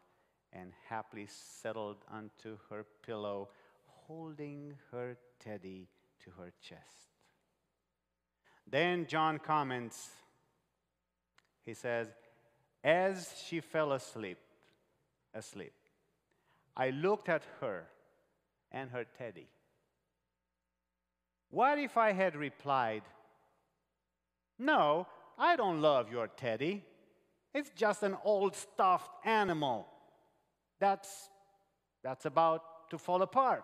and 0.53 0.73
happily 0.87 1.27
settled 1.27 2.05
onto 2.11 2.57
her 2.69 2.85
pillow, 3.05 3.49
holding 3.85 4.75
her 4.91 5.17
teddy 5.39 5.87
to 6.23 6.31
her 6.31 6.51
chest. 6.61 7.10
Then 8.69 9.05
John 9.05 9.37
comments, 9.37 10.09
he 11.65 11.73
says, 11.73 12.07
As 12.83 13.33
she 13.45 13.59
fell 13.59 13.91
asleep, 13.93 14.37
asleep, 15.33 15.73
I 16.75 16.89
looked 16.89 17.29
at 17.29 17.43
her 17.59 17.85
and 18.71 18.89
her 18.91 19.05
teddy. 19.17 19.47
What 21.49 21.79
if 21.79 21.97
I 21.97 22.13
had 22.13 22.35
replied, 22.35 23.03
No, 24.57 25.07
I 25.37 25.55
don't 25.55 25.81
love 25.81 26.11
your 26.11 26.27
teddy. 26.27 26.83
It's 27.53 27.71
just 27.75 28.03
an 28.03 28.15
old 28.23 28.55
stuffed 28.55 29.11
animal 29.25 29.87
that's, 30.79 31.29
that's 32.03 32.25
about 32.25 32.89
to 32.89 32.97
fall 32.97 33.21
apart. 33.21 33.63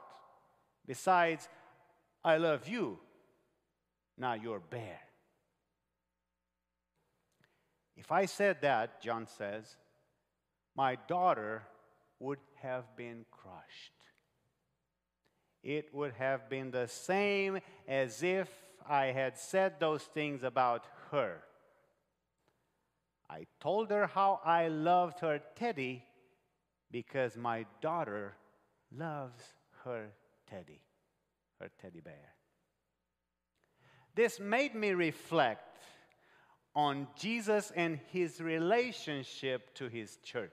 Besides, 0.85 1.49
I 2.23 2.37
love 2.37 2.67
you, 2.67 2.99
not 4.17 4.41
your 4.41 4.59
bear. 4.59 4.99
If 7.95 8.11
I 8.11 8.25
said 8.25 8.61
that, 8.61 9.01
John 9.01 9.27
says, 9.27 9.75
my 10.75 10.97
daughter 11.07 11.63
would 12.19 12.39
have 12.61 12.95
been 12.95 13.25
crushed. 13.31 13.93
It 15.63 15.93
would 15.93 16.13
have 16.13 16.49
been 16.49 16.71
the 16.71 16.87
same 16.87 17.59
as 17.87 18.21
if 18.23 18.47
I 18.87 19.07
had 19.07 19.37
said 19.37 19.79
those 19.79 20.03
things 20.03 20.43
about 20.43 20.85
her. 21.11 21.43
I 23.29 23.45
told 23.59 23.89
her 23.89 24.07
how 24.07 24.39
I 24.45 24.69
loved 24.69 25.19
her 25.19 25.41
teddy 25.55 26.03
because 26.91 27.35
my 27.35 27.65
daughter 27.81 28.35
loves 28.95 29.43
her 29.83 30.11
teddy, 30.49 30.81
her 31.59 31.69
teddy 31.81 31.99
bear. 31.99 32.36
This 34.17 34.39
made 34.39 34.73
me 34.73 34.93
reflect 34.93 35.77
on 36.75 37.07
Jesus 37.15 37.71
and 37.75 37.99
his 38.11 38.41
relationship 38.41 39.75
to 39.75 39.89
his 39.89 40.17
church. 40.23 40.51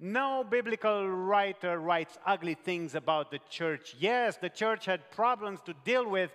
No 0.00 0.42
biblical 0.42 1.06
writer 1.06 1.78
writes 1.78 2.16
ugly 2.24 2.54
things 2.54 2.94
about 2.94 3.30
the 3.30 3.40
church. 3.50 3.94
Yes, 3.98 4.38
the 4.38 4.48
church 4.48 4.86
had 4.86 5.10
problems 5.10 5.60
to 5.66 5.74
deal 5.84 6.08
with, 6.08 6.30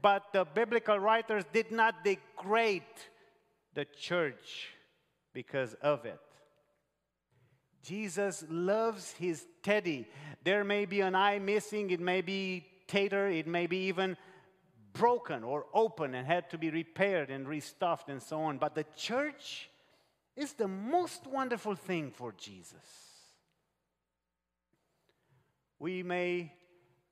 but 0.00 0.32
the 0.32 0.46
biblical 0.46 0.98
writers 0.98 1.44
did 1.52 1.70
not 1.70 2.02
degrade 2.02 2.82
the 3.74 3.84
church 3.84 4.70
because 5.34 5.74
of 5.74 6.06
it. 6.06 6.20
Jesus 7.82 8.46
loves 8.48 9.12
his 9.12 9.46
teddy. 9.62 10.08
There 10.42 10.64
may 10.64 10.86
be 10.86 11.02
an 11.02 11.14
eye 11.14 11.38
missing, 11.38 11.90
it 11.90 12.00
may 12.00 12.22
be 12.22 12.64
tater, 12.88 13.28
it 13.28 13.46
may 13.46 13.66
be 13.66 13.88
even 13.88 14.16
broken 14.94 15.44
or 15.44 15.66
open 15.74 16.14
and 16.14 16.26
had 16.26 16.48
to 16.50 16.58
be 16.58 16.70
repaired 16.70 17.30
and 17.30 17.46
restuffed 17.46 18.08
and 18.08 18.22
so 18.22 18.40
on. 18.40 18.58
But 18.58 18.74
the 18.74 18.86
church 18.96 19.68
is 20.36 20.54
the 20.54 20.68
most 20.68 21.26
wonderful 21.26 21.74
thing 21.74 22.10
for 22.10 22.32
Jesus. 22.32 23.04
We 25.78 26.02
may 26.02 26.52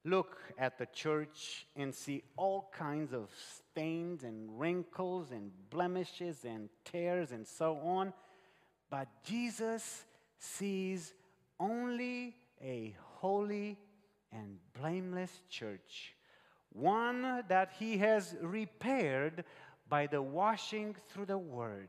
look 0.05 0.38
at 0.59 0.79
the 0.79 0.87
church 0.87 1.66
and 1.77 1.95
see 1.95 2.23
all 2.37 2.71
kinds 2.77 3.12
of 3.12 3.29
stains 3.59 4.25
and 4.25 4.59
wrinkles 4.59 5.31
and 5.31 5.51
blemishes 5.71 6.45
and 6.45 6.68
tears 6.85 7.33
and 7.33 7.47
so 7.47 7.77
on, 7.79 8.12
but 8.90 9.09
Jesus 9.25 10.05
sees 10.38 11.14
only 11.61 12.37
a 12.61 12.97
holy 13.18 13.79
and 14.33 14.59
blameless 14.81 15.31
church, 15.49 16.14
one 16.73 17.45
that 17.49 17.73
he 17.79 17.99
has 17.99 18.35
repaired 18.41 19.45
by 19.89 20.07
the 20.07 20.23
washing 20.23 20.97
through 21.09 21.27
the 21.27 21.39
word. 21.39 21.89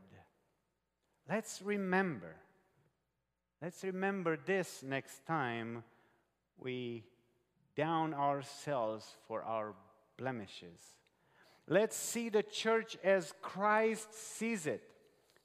Let's 1.28 1.62
remember. 1.62 2.36
Let's 3.62 3.82
remember 3.82 4.36
this 4.36 4.82
next 4.82 5.24
time 5.26 5.84
we 6.58 7.04
down 7.76 8.12
ourselves 8.14 9.16
for 9.26 9.42
our 9.42 9.74
blemishes. 10.18 10.80
Let's 11.66 11.96
see 11.96 12.28
the 12.28 12.42
church 12.42 12.96
as 13.02 13.32
Christ 13.40 14.12
sees 14.12 14.66
it. 14.66 14.82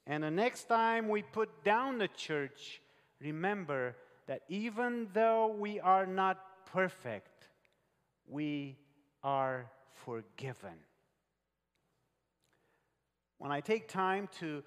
And 0.06 0.22
the 0.22 0.30
next 0.30 0.64
time 0.64 1.08
we 1.08 1.22
put 1.22 1.64
down 1.64 1.98
the 1.98 2.08
church, 2.08 2.82
remember 3.20 3.96
that 4.26 4.42
even 4.48 5.08
though 5.14 5.48
we 5.48 5.80
are 5.80 6.06
not 6.06 6.66
perfect, 6.66 7.48
we 8.28 8.76
are 9.22 9.70
forgiven. 10.04 10.78
When 13.38 13.52
I 13.52 13.60
take 13.60 13.88
time 13.88 14.28
to 14.40 14.62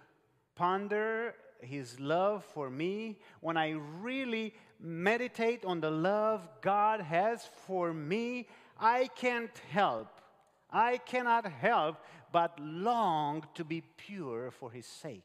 ponder 0.56 1.36
his 1.62 2.00
love 2.00 2.44
for 2.44 2.70
me, 2.70 3.20
when 3.39 3.58
I 3.58 3.72
really 4.02 4.54
meditate 4.80 5.63
on 5.66 5.80
the 5.80 5.92
love 5.92 6.48
God 6.62 7.02
has 7.02 7.48
for 7.66 7.94
me, 7.94 8.48
I 8.80 9.08
can't 9.16 9.56
help, 9.70 10.22
I 10.70 10.98
cannot 10.98 11.46
help 11.46 11.98
but 12.32 12.60
long 12.60 13.46
to 13.54 13.63
be 13.63 13.84
pure 13.96 14.52
for 14.52 14.72
his 14.72 14.88
sake. 14.88 15.24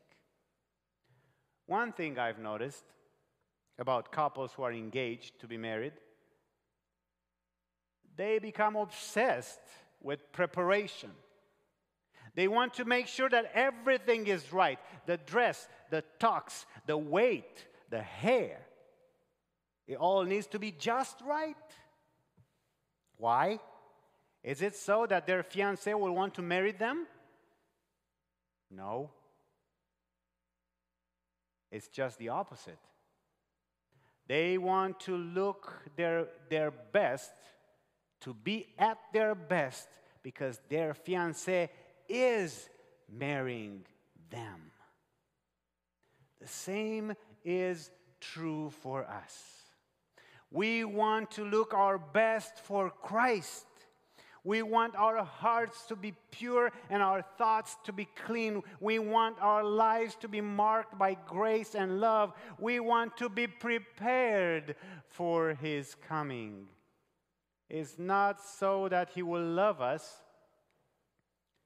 One 1.67 1.93
thing 1.93 2.19
I've 2.19 2.39
noticed 2.39 2.85
about 3.79 4.13
couples 4.13 4.53
who 4.53 4.63
are 4.63 4.73
engaged 4.73 5.41
to 5.41 5.47
be 5.47 5.57
married, 5.57 5.95
they 8.19 8.39
become 8.39 8.77
obsessed 8.77 9.61
with 10.03 10.31
preparation. 10.33 11.11
They 12.35 12.49
want 12.49 12.75
to 12.75 12.85
make 12.85 13.07
sure 13.07 13.31
that 13.31 13.51
everything 13.55 14.27
is 14.27 14.53
right 14.53 14.79
the 15.07 15.17
dress, 15.17 15.67
the 15.91 16.05
tux, 16.21 16.67
the 16.87 16.99
weight, 16.99 17.65
the 17.89 18.03
hair. 18.03 18.59
It 19.87 19.97
all 19.97 20.25
needs 20.25 20.47
to 20.49 20.59
be 20.59 20.73
just 20.73 21.17
right. 21.23 21.57
Why? 23.17 23.61
Is 24.43 24.63
it 24.63 24.77
so 24.77 25.07
that 25.07 25.27
their 25.27 25.43
fiance 25.43 25.93
will 25.95 26.15
want 26.15 26.35
to 26.35 26.43
marry 26.43 26.73
them? 26.73 27.07
No. 28.71 29.11
It's 31.71 31.89
just 31.89 32.19
the 32.19 32.31
opposite. 32.31 32.79
They 34.27 34.59
want 34.59 35.01
to 35.01 35.17
look 35.17 35.83
their, 35.97 36.27
their 36.51 36.71
best, 36.71 37.33
to 38.21 38.35
be 38.35 38.67
at 38.79 38.99
their 39.13 39.35
best, 39.35 39.89
because 40.23 40.61
their 40.69 40.95
fiance 40.95 41.71
is 42.09 42.69
marrying 43.11 43.85
them. 44.31 44.71
The 46.41 46.49
same 46.49 47.15
is 47.45 47.91
true 48.21 48.71
for 48.83 49.05
us. 49.05 49.35
We 50.51 50.85
want 50.85 51.31
to 51.33 51.45
look 51.45 51.75
our 51.75 51.99
best 51.99 52.59
for 52.61 52.91
Christ. 52.91 53.67
We 54.45 54.63
want 54.63 54.97
our 54.97 55.25
hearts 55.25 55.85
to 55.87 55.97
be 55.97 56.15
pure 56.31 56.73
and 56.89 57.03
our 57.03 57.23
thoughts 57.37 57.77
to 57.85 57.93
be 57.93 58.09
clean. 58.27 58.63
We 58.81 58.99
want 58.99 59.37
our 59.41 59.63
lives 59.63 60.15
to 60.21 60.29
be 60.29 60.41
marked 60.41 60.99
by 60.99 61.19
grace 61.27 61.75
and 61.75 62.01
love. 62.01 62.33
We 62.59 62.81
want 62.81 63.17
to 63.19 63.29
be 63.29 63.47
prepared 63.47 64.77
for 65.09 65.55
His 65.55 65.95
coming. 66.09 66.69
It's 67.69 67.99
not 67.99 68.41
so 68.41 68.89
that 68.89 69.11
He 69.15 69.23
will 69.23 69.45
love 69.45 69.81
us, 69.81 70.23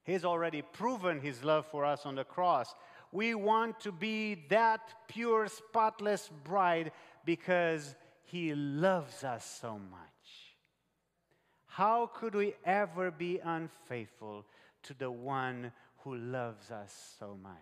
He's 0.05 0.25
already 0.25 0.62
proven 0.62 1.21
His 1.21 1.45
love 1.45 1.67
for 1.67 1.85
us 1.85 2.05
on 2.05 2.17
the 2.17 2.25
cross. 2.25 2.75
We 3.12 3.35
want 3.35 3.79
to 3.81 3.93
be 3.93 4.47
that 4.49 4.81
pure, 5.07 5.47
spotless 5.47 6.31
bride 6.43 6.93
because 7.25 7.95
He 8.25 8.55
loves 8.55 9.23
us 9.23 9.45
so 9.61 9.79
much. 9.79 10.09
How 11.67 12.07
could 12.07 12.35
we 12.35 12.55
ever 12.65 13.11
be 13.11 13.38
unfaithful 13.38 14.45
to 14.83 14.95
the 14.95 15.11
one 15.11 15.73
who 15.99 16.17
loves 16.17 16.71
us 16.71 17.15
so 17.19 17.38
much? 17.40 17.53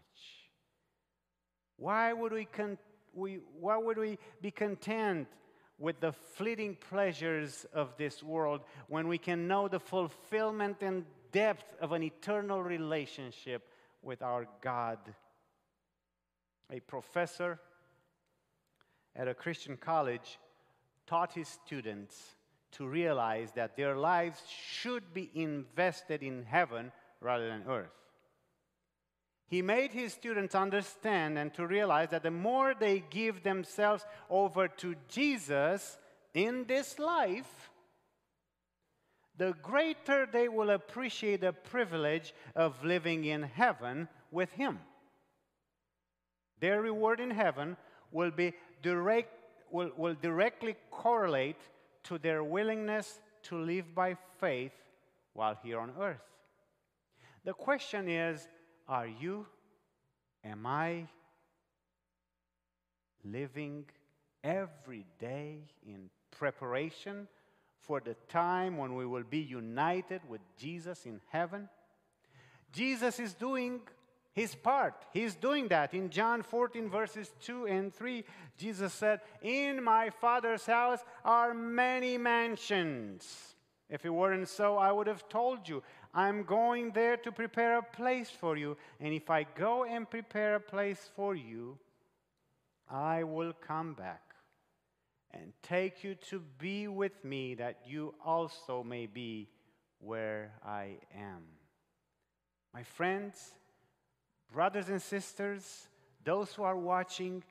Why 1.77 2.13
would 2.13 2.33
we, 2.33 2.45
con- 2.47 2.79
we, 3.15 3.39
why 3.59 3.77
would 3.77 3.99
we 3.99 4.19
be 4.41 4.51
content 4.51 5.29
with 5.81 5.99
the 5.99 6.13
fleeting 6.13 6.77
pleasures 6.77 7.67
of 7.73 7.97
this 7.97 8.23
world 8.23 8.61
when 8.87 9.09
we 9.09 9.19
can 9.19 9.49
know 9.49 9.67
the 9.67 9.81
fulfillment 9.81 10.77
and 10.83 11.05
depth 11.33 11.75
of 11.81 11.93
an 11.93 12.03
eternal 12.03 12.63
relationship 12.63 13.67
with 14.03 14.23
our 14.23 14.47
God? 14.61 14.99
A 16.71 16.81
professor 16.81 17.59
at 19.17 19.27
a 19.27 19.35
Christian 19.35 19.77
college 19.77 20.39
taught 21.07 21.33
his 21.33 21.49
students 21.49 22.37
to 22.73 22.87
realize 22.87 23.51
that 23.53 23.77
their 23.77 23.97
lives 23.97 24.41
should 24.49 25.13
be 25.13 25.31
invested 25.35 26.23
in 26.23 26.45
heaven 26.45 26.93
rather 27.21 27.49
than 27.49 27.65
earth. 27.67 28.00
He 29.51 29.63
made 29.63 29.91
his 29.91 30.13
students 30.13 30.55
understand 30.55 31.37
and 31.37 31.53
to 31.55 31.67
realize 31.67 32.11
that 32.11 32.23
the 32.23 32.31
more 32.31 32.73
they 32.73 33.03
give 33.11 33.43
themselves 33.43 34.07
over 34.31 34.69
to 34.69 34.95
Jesus 35.09 35.99
in 36.33 36.67
this 36.69 37.01
life, 37.01 37.71
the 39.37 39.55
greater 39.61 40.29
they 40.31 40.49
will 40.49 40.71
appreciate 40.71 41.41
the 41.41 41.53
privilege 41.53 42.33
of 42.55 42.85
living 42.85 43.25
in 43.25 43.43
heaven 43.43 44.07
with 44.31 44.53
Him. 44.53 44.79
Their 46.61 46.81
reward 46.81 47.19
in 47.19 47.31
heaven 47.31 47.77
will, 48.13 48.31
be 48.31 48.53
direct, 48.83 49.33
will, 49.71 49.91
will 49.97 50.15
directly 50.15 50.77
correlate 50.91 51.57
to 52.05 52.19
their 52.19 52.45
willingness 52.45 53.19
to 53.45 53.59
live 53.59 53.95
by 53.95 54.17
faith 54.39 54.75
while 55.33 55.57
here 55.63 55.81
on 55.81 55.93
earth. 55.99 56.21
The 57.45 57.55
question 57.55 58.09
is 58.09 58.47
are 58.91 59.07
you, 59.07 59.47
am 60.45 60.67
I 60.67 61.07
living 63.25 63.85
every 64.43 65.07
day 65.21 65.61
in 65.87 66.11
preparation 66.33 67.29
for 67.83 68.01
the 68.01 68.17
time 68.29 68.77
when 68.77 68.97
we 68.97 69.07
will 69.07 69.23
be 69.23 69.39
united 69.39 70.23
with 70.29 70.41
Jesus 70.59 71.07
in 71.07 71.21
heaven? 71.29 71.69
Jesus 72.73 73.21
is 73.21 73.33
doing 73.33 73.81
his 74.33 74.57
part. 74.57 74.95
He's 75.13 75.37
doing 75.37 75.69
that. 75.69 75.95
In 75.95 76.11
John 76.11 76.43
14, 76.43 76.91
verses 76.91 77.33
2 77.43 77.67
and 77.69 77.95
3, 77.95 78.25
Jesus 78.59 78.93
said, 78.93 79.21
In 79.41 79.85
my 79.85 80.11
Father's 80.11 80.67
house 80.67 81.01
are 81.25 81.55
many 81.55 82.19
mansions. 82.19 83.55
If 83.91 84.05
it 84.05 84.11
weren't 84.11 84.49
so, 84.49 84.79
I 84.79 84.93
would 84.93 85.09
have 85.09 85.29
told 85.29 85.69
you. 85.69 85.83
I'm 86.15 86.45
going 86.45 86.93
there 86.93 87.17
to 87.19 87.33
prepare 87.33 87.79
a 87.79 87.83
place 87.83 88.31
for 88.31 88.57
you. 88.57 88.77
And 89.01 89.13
if 89.13 89.29
I 89.29 89.43
go 89.43 89.85
and 89.85 90.09
prepare 90.09 90.55
a 90.57 90.61
place 90.61 91.11
for 91.17 91.35
you, 91.35 91.77
I 92.89 93.25
will 93.25 93.53
come 93.53 93.95
back 93.95 94.23
and 95.33 95.53
take 95.63 96.03
you 96.03 96.15
to 96.31 96.43
be 96.59 96.89
with 96.89 97.25
me, 97.25 97.55
that 97.55 97.81
you 97.87 98.15
also 98.25 98.83
may 98.83 99.07
be 99.07 99.49
where 100.01 100.53
I 100.65 100.97
am. 101.15 101.43
My 102.75 102.83
friends, 102.83 103.55
brothers 104.53 104.89
and 104.89 105.03
sisters, 105.03 105.89
those 106.25 106.53
who 106.53 106.63
are 106.63 106.77
watching, 106.77 107.43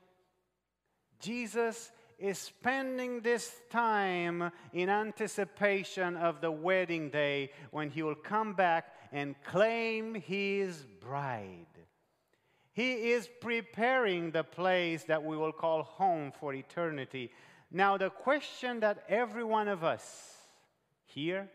Jesus 1.20 1.90
is 2.20 2.38
spending 2.38 3.20
this 3.20 3.50
time 3.70 4.52
in 4.72 4.88
anticipation 4.88 6.16
of 6.16 6.40
the 6.40 6.50
wedding 6.50 7.08
day 7.10 7.50
when 7.70 7.90
he 7.90 8.02
will 8.02 8.14
come 8.14 8.54
back 8.54 8.94
and 9.12 9.34
claim 9.42 10.14
his 10.14 10.84
bride. 11.00 11.66
He 12.72 13.10
is 13.12 13.28
preparing 13.40 14.30
the 14.30 14.44
place 14.44 15.04
that 15.04 15.24
we 15.24 15.36
will 15.36 15.52
call 15.52 15.82
home 15.82 16.32
for 16.38 16.54
eternity. 16.54 17.30
Now, 17.70 17.96
the 17.96 18.10
question 18.10 18.80
that 18.80 19.04
every 19.08 19.44
one 19.44 19.68
of 19.68 19.82
us 19.82 20.36
here, 21.04 21.48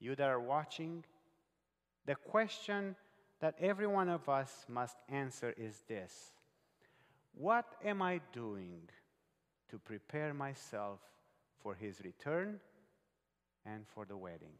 you 0.00 0.14
that 0.14 0.28
are 0.28 0.40
watching, 0.40 1.04
the 2.06 2.14
question 2.14 2.96
that 3.40 3.54
every 3.60 3.86
one 3.86 4.08
of 4.08 4.28
us 4.28 4.64
must 4.68 4.96
answer 5.08 5.54
is 5.56 5.82
this 5.86 6.32
What 7.34 7.66
am 7.84 8.00
I 8.02 8.20
doing 8.32 8.88
to 9.70 9.78
prepare 9.78 10.32
myself 10.34 11.00
for 11.62 11.74
his 11.74 12.00
return 12.04 12.60
and 13.66 13.86
for 13.94 14.04
the 14.04 14.16
wedding? 14.16 14.54